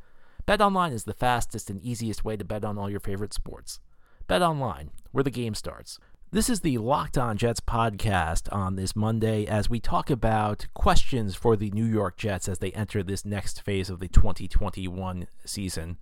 BetOnline 0.48 0.94
is 0.94 1.04
the 1.04 1.14
fastest 1.14 1.70
and 1.70 1.82
easiest 1.82 2.24
way 2.24 2.38
to 2.38 2.46
bet 2.46 2.64
on 2.64 2.78
all 2.78 2.90
your 2.90 3.02
favorite 3.02 3.34
sports. 3.34 3.82
BetOnline, 4.30 4.88
where 5.12 5.24
the 5.24 5.30
game 5.30 5.54
starts. 5.54 6.00
This 6.32 6.50
is 6.50 6.62
the 6.62 6.78
Locked 6.78 7.18
On 7.18 7.36
Jets 7.36 7.60
podcast 7.60 8.52
on 8.54 8.78
this 8.78 8.96
Monday 8.96 9.46
as 9.46 9.70
we 9.70 9.82
talk 9.82 10.10
about 10.10 10.68
questions 10.74 11.36
for 11.36 11.58
the 11.58 11.70
New 11.72 11.86
York 11.86 12.16
Jets 12.16 12.48
as 12.48 12.60
they 12.60 12.72
enter 12.72 13.04
this 13.04 13.26
next 13.26 13.62
phase 13.62 13.90
of 13.90 14.00
the 14.00 14.08
2021 14.08 15.28
season. 15.44 15.98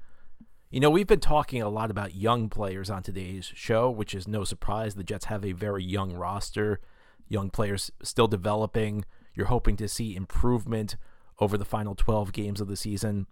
You 0.71 0.79
know, 0.79 0.89
we've 0.89 1.05
been 1.05 1.19
talking 1.19 1.61
a 1.61 1.67
lot 1.67 1.91
about 1.91 2.15
young 2.15 2.47
players 2.47 2.89
on 2.89 3.03
today's 3.03 3.51
show, 3.53 3.91
which 3.91 4.15
is 4.15 4.25
no 4.25 4.45
surprise. 4.45 4.95
The 4.95 5.03
Jets 5.03 5.25
have 5.25 5.43
a 5.43 5.51
very 5.51 5.83
young 5.83 6.13
roster, 6.13 6.79
young 7.27 7.49
players 7.49 7.91
still 8.01 8.29
developing. 8.29 9.03
You're 9.35 9.47
hoping 9.47 9.75
to 9.75 9.89
see 9.89 10.15
improvement 10.15 10.95
over 11.39 11.57
the 11.57 11.65
final 11.65 11.93
12 11.93 12.31
games 12.31 12.61
of 12.61 12.69
the 12.69 12.77
season. 12.77 13.27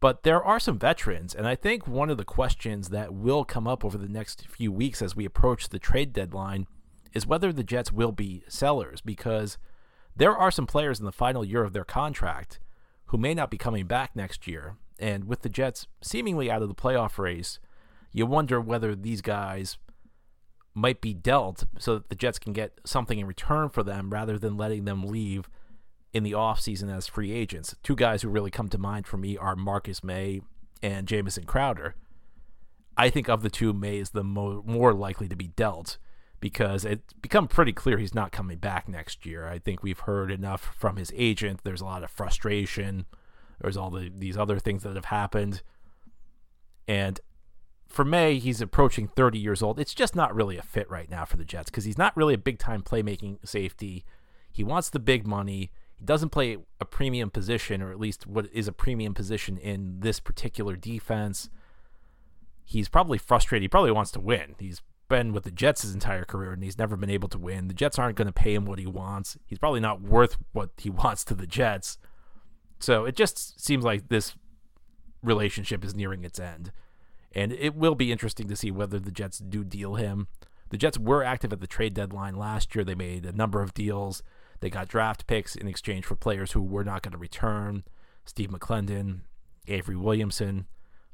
But 0.00 0.22
there 0.22 0.42
are 0.42 0.58
some 0.58 0.78
veterans, 0.78 1.34
and 1.34 1.46
I 1.46 1.54
think 1.54 1.86
one 1.86 2.08
of 2.08 2.16
the 2.16 2.24
questions 2.24 2.88
that 2.88 3.12
will 3.12 3.44
come 3.44 3.68
up 3.68 3.84
over 3.84 3.98
the 3.98 4.08
next 4.08 4.48
few 4.48 4.72
weeks 4.72 5.02
as 5.02 5.14
we 5.14 5.26
approach 5.26 5.68
the 5.68 5.78
trade 5.78 6.14
deadline 6.14 6.66
is 7.12 7.26
whether 7.26 7.52
the 7.52 7.62
Jets 7.62 7.92
will 7.92 8.12
be 8.12 8.42
sellers 8.48 9.02
because 9.02 9.58
there 10.16 10.34
are 10.34 10.50
some 10.50 10.66
players 10.66 10.98
in 10.98 11.04
the 11.04 11.12
final 11.12 11.44
year 11.44 11.62
of 11.62 11.74
their 11.74 11.84
contract 11.84 12.58
who 13.06 13.18
may 13.18 13.34
not 13.34 13.50
be 13.50 13.58
coming 13.58 13.86
back 13.86 14.16
next 14.16 14.46
year 14.46 14.78
and 14.98 15.24
with 15.24 15.42
the 15.42 15.48
Jets 15.48 15.86
seemingly 16.02 16.50
out 16.50 16.62
of 16.62 16.68
the 16.68 16.74
playoff 16.74 17.18
race, 17.18 17.58
you 18.12 18.26
wonder 18.26 18.60
whether 18.60 18.94
these 18.94 19.20
guys 19.20 19.78
might 20.74 21.00
be 21.00 21.14
dealt 21.14 21.64
so 21.78 21.94
that 21.94 22.08
the 22.08 22.16
Jets 22.16 22.38
can 22.38 22.52
get 22.52 22.80
something 22.84 23.18
in 23.18 23.26
return 23.26 23.68
for 23.68 23.82
them 23.82 24.10
rather 24.10 24.38
than 24.38 24.56
letting 24.56 24.84
them 24.84 25.04
leave 25.04 25.48
in 26.12 26.22
the 26.22 26.32
offseason 26.32 26.94
as 26.94 27.06
free 27.06 27.32
agents. 27.32 27.74
Two 27.82 27.96
guys 27.96 28.22
who 28.22 28.28
really 28.28 28.50
come 28.50 28.68
to 28.68 28.78
mind 28.78 29.06
for 29.06 29.16
me 29.16 29.36
are 29.36 29.56
Marcus 29.56 30.02
Maye 30.02 30.40
and 30.82 31.08
Jamison 31.08 31.44
Crowder. 31.44 31.94
I 32.96 33.10
think 33.10 33.28
of 33.28 33.42
the 33.42 33.50
two, 33.50 33.72
Maye 33.72 33.98
is 33.98 34.10
the 34.10 34.22
mo- 34.22 34.62
more 34.66 34.92
likely 34.92 35.28
to 35.28 35.36
be 35.36 35.48
dealt 35.48 35.98
because 36.38 36.84
it's 36.84 37.12
become 37.14 37.48
pretty 37.48 37.72
clear 37.72 37.98
he's 37.98 38.14
not 38.14 38.30
coming 38.30 38.58
back 38.58 38.88
next 38.88 39.26
year. 39.26 39.48
I 39.48 39.58
think 39.58 39.82
we've 39.82 40.00
heard 40.00 40.30
enough 40.30 40.74
from 40.76 40.96
his 40.96 41.12
agent. 41.16 41.60
There's 41.64 41.80
a 41.80 41.86
lot 41.86 42.04
of 42.04 42.10
frustration 42.10 43.06
there's 43.60 43.76
all 43.76 43.90
the 43.90 44.10
these 44.14 44.36
other 44.36 44.58
things 44.58 44.82
that 44.82 44.94
have 44.94 45.06
happened. 45.06 45.62
And 46.86 47.20
for 47.88 48.04
Maye, 48.04 48.38
he's 48.38 48.60
approaching 48.60 49.08
30 49.08 49.38
years 49.38 49.62
old. 49.62 49.78
It's 49.78 49.94
just 49.94 50.16
not 50.16 50.34
really 50.34 50.56
a 50.58 50.62
fit 50.62 50.90
right 50.90 51.08
now 51.08 51.24
for 51.24 51.36
the 51.36 51.44
Jets 51.44 51.70
because 51.70 51.84
he's 51.84 51.98
not 51.98 52.16
really 52.16 52.34
a 52.34 52.38
big 52.38 52.58
time 52.58 52.82
playmaking 52.82 53.38
safety. 53.46 54.04
He 54.52 54.64
wants 54.64 54.90
the 54.90 54.98
big 54.98 55.26
money. 55.26 55.70
He 55.96 56.04
doesn't 56.04 56.30
play 56.30 56.58
a 56.80 56.84
premium 56.84 57.30
position, 57.30 57.80
or 57.80 57.90
at 57.90 58.00
least 58.00 58.26
what 58.26 58.48
is 58.52 58.66
a 58.66 58.72
premium 58.72 59.14
position 59.14 59.56
in 59.56 60.00
this 60.00 60.18
particular 60.20 60.76
defense. 60.76 61.48
He's 62.64 62.88
probably 62.88 63.18
frustrated. 63.18 63.62
He 63.62 63.68
probably 63.68 63.92
wants 63.92 64.10
to 64.12 64.20
win. 64.20 64.56
He's 64.58 64.82
been 65.08 65.32
with 65.32 65.44
the 65.44 65.50
Jets 65.50 65.82
his 65.82 65.94
entire 65.94 66.24
career 66.24 66.52
and 66.52 66.62
he's 66.62 66.78
never 66.78 66.96
been 66.96 67.10
able 67.10 67.28
to 67.28 67.38
win. 67.38 67.68
The 67.68 67.74
Jets 67.74 67.98
aren't 67.98 68.16
going 68.16 68.26
to 68.26 68.32
pay 68.32 68.54
him 68.54 68.64
what 68.64 68.78
he 68.78 68.86
wants. 68.86 69.36
He's 69.46 69.58
probably 69.58 69.80
not 69.80 70.00
worth 70.00 70.36
what 70.52 70.70
he 70.78 70.90
wants 71.04 71.24
to 71.24 71.34
the 71.34 71.46
Jets. 71.46 71.98
So 72.78 73.04
it 73.04 73.16
just 73.16 73.64
seems 73.64 73.84
like 73.84 74.08
this 74.08 74.34
relationship 75.22 75.84
is 75.84 75.94
nearing 75.94 76.24
its 76.24 76.38
end. 76.38 76.72
And 77.34 77.52
it 77.52 77.74
will 77.74 77.94
be 77.94 78.12
interesting 78.12 78.46
to 78.48 78.56
see 78.56 78.70
whether 78.70 78.98
the 78.98 79.10
Jets 79.10 79.38
do 79.38 79.64
deal 79.64 79.96
him. 79.96 80.28
The 80.70 80.76
Jets 80.76 80.98
were 80.98 81.24
active 81.24 81.52
at 81.52 81.60
the 81.60 81.66
trade 81.66 81.94
deadline 81.94 82.36
last 82.36 82.74
year. 82.74 82.84
They 82.84 82.94
made 82.94 83.26
a 83.26 83.32
number 83.32 83.62
of 83.62 83.74
deals. 83.74 84.22
They 84.60 84.70
got 84.70 84.88
draft 84.88 85.26
picks 85.26 85.56
in 85.56 85.66
exchange 85.66 86.04
for 86.04 86.14
players 86.14 86.52
who 86.52 86.62
were 86.62 86.84
not 86.84 87.02
going 87.02 87.12
to 87.12 87.18
return. 87.18 87.84
Steve 88.24 88.50
McLendon, 88.50 89.20
Avery 89.66 89.96
Williamson. 89.96 90.66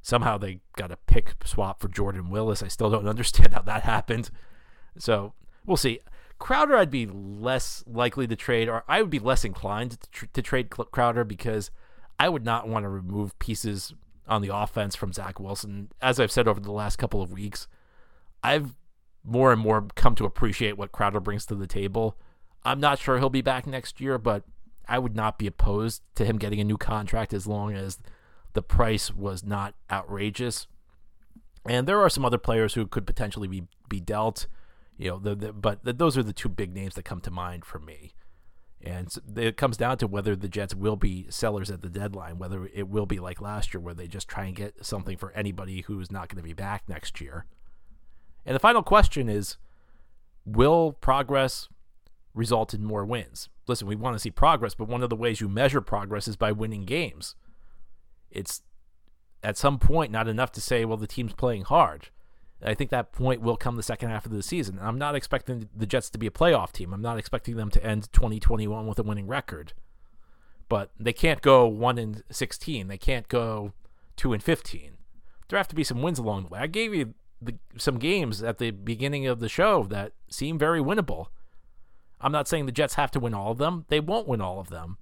Somehow 0.03 0.39
they 0.39 0.61
got 0.77 0.93
a 0.93 0.97
pick 0.97 1.35
swap 1.45 1.81
for 1.81 1.89
Jordan 1.89 2.31
Willis. 2.31 2.63
I 2.63 2.69
still 2.69 2.91
don't 2.91 3.09
understand 3.09 3.55
how 3.55 3.63
that 3.63 3.83
happened. 3.83 4.31
So 4.99 5.33
we'll 5.67 5.77
see. 5.77 6.01
Crowder, 6.41 6.77
I'd 6.77 6.91
be 6.91 7.07
less 7.07 7.85
likely 7.87 8.27
to 8.27 8.35
trade, 8.35 8.69
or 8.69 8.83
I 8.89 9.03
would 9.03 9.11
be 9.11 9.19
less 9.19 9.45
inclined 9.45 9.93
to, 9.93 10.11
tr- 10.11 10.27
to 10.33 10.43
trade 10.43 10.71
Crowder 10.71 11.23
because 11.23 11.71
I 12.19 12.29
would 12.29 12.45
not 12.45 12.67
want 12.67 12.85
to 12.85 12.89
remove 12.89 13.39
pieces 13.39 13.95
on 14.27 14.43
the 14.43 14.55
offense 14.55 14.97
from 14.97 15.13
Zach 15.13 15.39
Wilson. 15.39 15.91
As 16.01 16.19
I've 16.19 16.33
said 16.33 16.49
over 16.49 16.59
the 16.59 16.73
last 16.73 16.97
couple 16.97 17.23
of 17.23 17.31
weeks, 17.31 17.69
I've 18.43 18.75
more 19.23 19.53
and 19.53 19.61
more 19.61 19.87
come 19.95 20.15
to 20.15 20.25
appreciate 20.25 20.79
what 20.79 20.93
Crowder 20.93 21.21
brings 21.21 21.45
to 21.47 21.55
the 21.55 21.67
table. 21.67 22.17
I'm 22.65 22.81
not 22.81 22.99
sure 22.99 23.19
he'll 23.19 23.29
be 23.29 23.43
back 23.43 23.67
next 23.67 24.01
year, 24.01 24.17
but 24.17 24.45
I 24.89 24.99
would 24.99 25.15
not 25.15 25.39
be 25.39 25.47
opposed 25.47 26.03
to 26.15 26.25
him 26.25 26.39
getting 26.39 26.61
a 26.61 26.65
new 26.65 26.79
contract 26.79 27.35
as 27.35 27.47
long 27.47 27.75
as 27.75 27.99
the 28.55 28.63
price 28.63 29.13
was 29.13 29.45
not 29.45 29.75
outrageous. 29.91 30.67
And 31.67 31.87
there 31.87 32.01
are 32.01 32.09
some 32.09 32.25
other 32.25 32.39
players 32.39 32.75
who 32.75 32.87
could 32.87 33.07
potentially 33.07 33.47
be, 33.47 33.65
be 33.91 34.01
dealt 34.01 34.47
you 35.01 35.09
know, 35.09 35.19
the, 35.19 35.35
the, 35.35 35.53
but 35.55 35.83
the, 35.83 35.95
those 35.95 36.19
are 36.19 36.23
the 36.23 36.35
two 36.35 36.51
big 36.51 36.75
names 36.75 36.95
that 36.95 37.07
come 37.07 37.23
to 37.23 37.31
mind 37.31 37.65
for 37.65 37.79
me. 37.79 38.13
And 38.83 39.09
it 39.35 39.57
comes 39.57 39.79
down 39.79 39.97
to 39.99 40.07
whether 40.07 40.37
the 40.37 40.49
Jets 40.49 40.75
will 40.75 40.97
be 40.97 41.27
sellers 41.31 41.71
at 41.71 41.81
the 41.81 41.89
deadline, 41.89 42.39
whether 42.39 42.67
it 42.67 42.87
will 42.87 43.07
be 43.07 43.19
like 43.19 43.41
last 43.41 43.73
year, 43.73 43.81
where 43.81 43.95
they 43.95 44.07
just 44.07 44.29
try 44.29 44.45
and 44.45 44.55
get 44.55 44.85
something 44.85 45.17
for 45.17 45.33
anybody 45.33 45.81
who's 45.81 46.13
not 46.13 46.29
going 46.29 46.37
to 46.37 46.47
be 46.47 46.53
back 46.53 46.83
next 46.87 47.19
year. 47.19 47.47
And 48.45 48.55
the 48.55 48.61
final 48.61 48.83
question 48.83 49.31
is 49.31 49.57
Will 50.45 50.93
progress 50.93 51.69
result 52.35 52.75
in 52.75 52.85
more 52.85 53.07
wins? 53.07 53.49
Listen, 53.67 53.89
we 53.89 53.97
want 53.97 54.17
to 54.17 54.21
see 54.21 54.31
progress, 54.31 54.75
but 54.75 54.89
one 54.89 55.03
of 55.03 55.09
the 55.09 55.17
ways 55.17 55.41
you 55.41 55.49
measure 55.49 55.81
progress 55.81 56.29
is 56.29 56.37
by 56.37 56.53
winning 56.53 56.85
games. 56.85 57.35
It's 58.31 58.61
at 59.43 59.57
some 59.57 59.79
point 59.79 60.13
not 60.13 60.29
enough 60.29 60.53
to 60.53 60.61
say, 60.61 60.85
well, 60.85 60.99
the 60.99 61.07
team's 61.07 61.33
playing 61.33 61.63
hard. 61.63 62.11
I 62.63 62.75
think 62.75 62.91
that 62.91 63.13
point 63.13 63.41
will 63.41 63.57
come 63.57 63.77
the 63.77 63.83
second 63.83 64.11
half 64.11 64.27
of 64.27 64.33
the 64.33 64.43
season. 64.43 64.79
I'm 64.81 64.99
not 64.99 65.15
expecting 65.15 65.69
the 65.75 65.87
Jets 65.87 66.11
to 66.11 66.19
be 66.19 66.27
a 66.27 66.31
playoff 66.31 66.73
team. 66.73 66.93
I'm 66.93 67.01
not 67.01 67.19
expecting 67.19 67.57
them 67.57 67.71
to 67.71 67.85
end 67.85 68.13
2021 68.13 68.87
with 68.87 68.99
a 68.99 69.03
winning 69.03 69.27
record. 69.27 69.73
But 70.69 70.91
they 70.99 71.13
can't 71.13 71.41
go 71.41 71.67
1 71.67 71.99
and 71.99 72.23
16. 72.31 72.89
They 72.89 72.99
can't 72.99 73.29
go 73.29 73.73
2 74.17 74.33
and 74.35 74.43
15. 74.43 74.93
There 75.49 75.57
have 75.57 75.69
to 75.69 75.75
be 75.75 75.85
some 75.85 76.03
wins 76.03 76.19
along 76.19 76.45
the 76.45 76.49
way. 76.49 76.61
I 76.61 76.67
gave 76.67 76.95
you 76.95 77.15
the, 77.41 77.57
some 77.77 77.99
games 77.99 78.43
at 78.43 78.59
the 78.59 78.71
beginning 78.71 79.27
of 79.27 79.41
the 79.41 79.49
show 79.49 79.85
that 79.85 80.13
seem 80.29 80.59
very 80.59 80.81
winnable. 80.81 81.27
I'm 82.21 82.33
not 82.33 82.47
saying 82.47 82.67
the 82.67 82.73
Jets 82.73 82.95
have 82.95 83.11
to 83.13 83.21
win 83.21 83.35
all 83.35 83.51
of 83.51 83.59
them. 83.59 83.87
They 83.89 84.01
won't 84.01 84.29
win 84.29 84.41
all 84.41 84.61
of 84.61 84.69
them. 84.69 84.99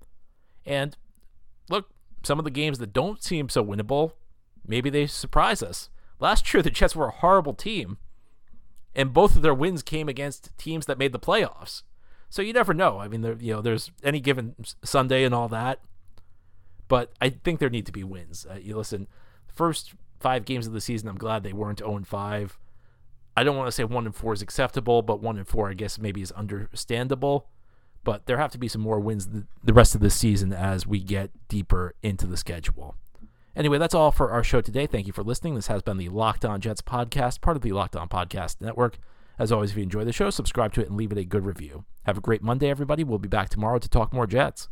And 0.65 0.97
look, 1.69 1.91
some 2.23 2.39
of 2.39 2.45
the 2.45 2.51
games 2.51 2.79
that 2.79 2.93
don't 2.93 3.23
seem 3.23 3.49
so 3.49 3.65
winnable, 3.65 4.13
maybe 4.67 4.89
they 4.89 5.07
surprise 5.07 5.63
us. 5.63 5.91
Last 6.21 6.53
year, 6.53 6.63
the 6.63 6.71
Jets 6.71 6.97
were 6.97 7.09
a 7.09 7.13
horrible 7.13 7.55
team, 7.55 7.99
and 8.95 9.13
both 9.13 9.37
of 9.37 9.43
their 9.43 9.55
wins 9.55 9.83
came 9.83 10.09
against 10.09 10.57
teams 10.59 10.87
that 10.87 10.99
made 10.99 11.13
the 11.13 11.19
playoffs. 11.19 11.83
So 12.29 12.43
you 12.43 12.53
never 12.53 12.75
know. 12.75 12.99
I 12.99 13.09
mean, 13.09 13.21
there, 13.23 13.37
you 13.41 13.55
know, 13.55 13.63
there's 13.63 13.91
any 14.03 14.21
given 14.21 14.55
Sunday 14.83 15.25
and 15.25 15.35
all 15.35 15.49
that, 15.49 15.81
but 16.89 17.13
I 17.21 17.31
think 17.31 17.59
there 17.61 17.71
need 17.71 17.87
to 17.87 17.93
be 17.93 18.05
wins. 18.05 18.47
Uh, 18.51 18.59
you 18.61 18.77
listen, 18.77 19.07
first 19.47 19.95
five 20.19 20.45
games 20.45 20.67
of 20.67 20.73
the 20.73 20.81
season, 20.81 21.09
I'm 21.09 21.17
glad 21.17 21.43
they 21.43 21.53
weren't 21.53 21.79
0 21.79 22.03
5. 22.05 22.59
I 23.37 23.45
don't 23.45 23.57
want 23.57 23.69
to 23.69 23.73
say 23.73 23.85
1 23.85 24.07
and 24.07 24.15
4 24.15 24.33
is 24.33 24.43
acceptable, 24.43 25.01
but 25.03 25.23
1 25.23 25.39
and 25.39 25.47
4, 25.47 25.71
I 25.71 25.75
guess, 25.75 25.99
maybe 25.99 26.21
is 26.21 26.33
understandable. 26.33 27.49
but 28.05 28.27
there 28.27 28.39
have 28.39 28.51
to 28.53 28.59
be 28.59 28.69
some 28.69 28.81
more 28.81 28.99
wins 29.01 29.29
the, 29.29 29.47
the 29.63 29.73
rest 29.73 29.95
of 29.95 30.01
the 30.01 30.11
season 30.11 30.53
as 30.53 30.87
we 30.87 30.99
get 31.01 31.31
deeper 31.49 31.95
into 32.03 32.27
the 32.27 32.37
schedule. 32.37 32.97
Anyway, 33.57 33.79
that's 33.79 33.95
all 33.95 34.13
for 34.13 34.31
our 34.31 34.45
show 34.45 34.61
today. 34.61 34.87
Thank 34.87 35.07
you 35.07 35.13
for 35.13 35.25
listening. 35.25 35.55
This 35.55 35.67
has 35.67 35.83
been 35.83 35.97
the 35.97 36.09
Locked 36.09 36.45
On 36.45 36.61
Jets 36.61 36.83
podcast, 36.83 37.41
part 37.41 37.57
of 37.57 37.63
the 37.63 37.73
Locked 37.73 37.97
On 37.97 38.09
Podcast 38.09 38.61
Network. 38.61 38.99
As 39.39 39.53
always, 39.53 39.71
if 39.71 39.77
you 39.77 39.83
enjoy 39.83 40.05
the 40.05 40.13
show, 40.13 40.31
subscribe 40.31 40.73
to 40.75 40.81
it 40.81 40.89
and 40.89 40.97
leave 40.97 41.13
it 41.13 41.19
a 41.19 41.25
good 41.25 41.45
review. 41.45 41.85
Have 42.05 42.19
a 42.19 42.21
great 42.23 42.43
Monday, 42.43 42.69
everybody. 42.71 43.05
We'll 43.05 43.19
be 43.19 43.29
back 43.29 43.49
tomorrow 43.49 43.79
to 43.79 43.89
talk 43.89 44.13
more 44.13 44.27
Jets. 44.27 44.69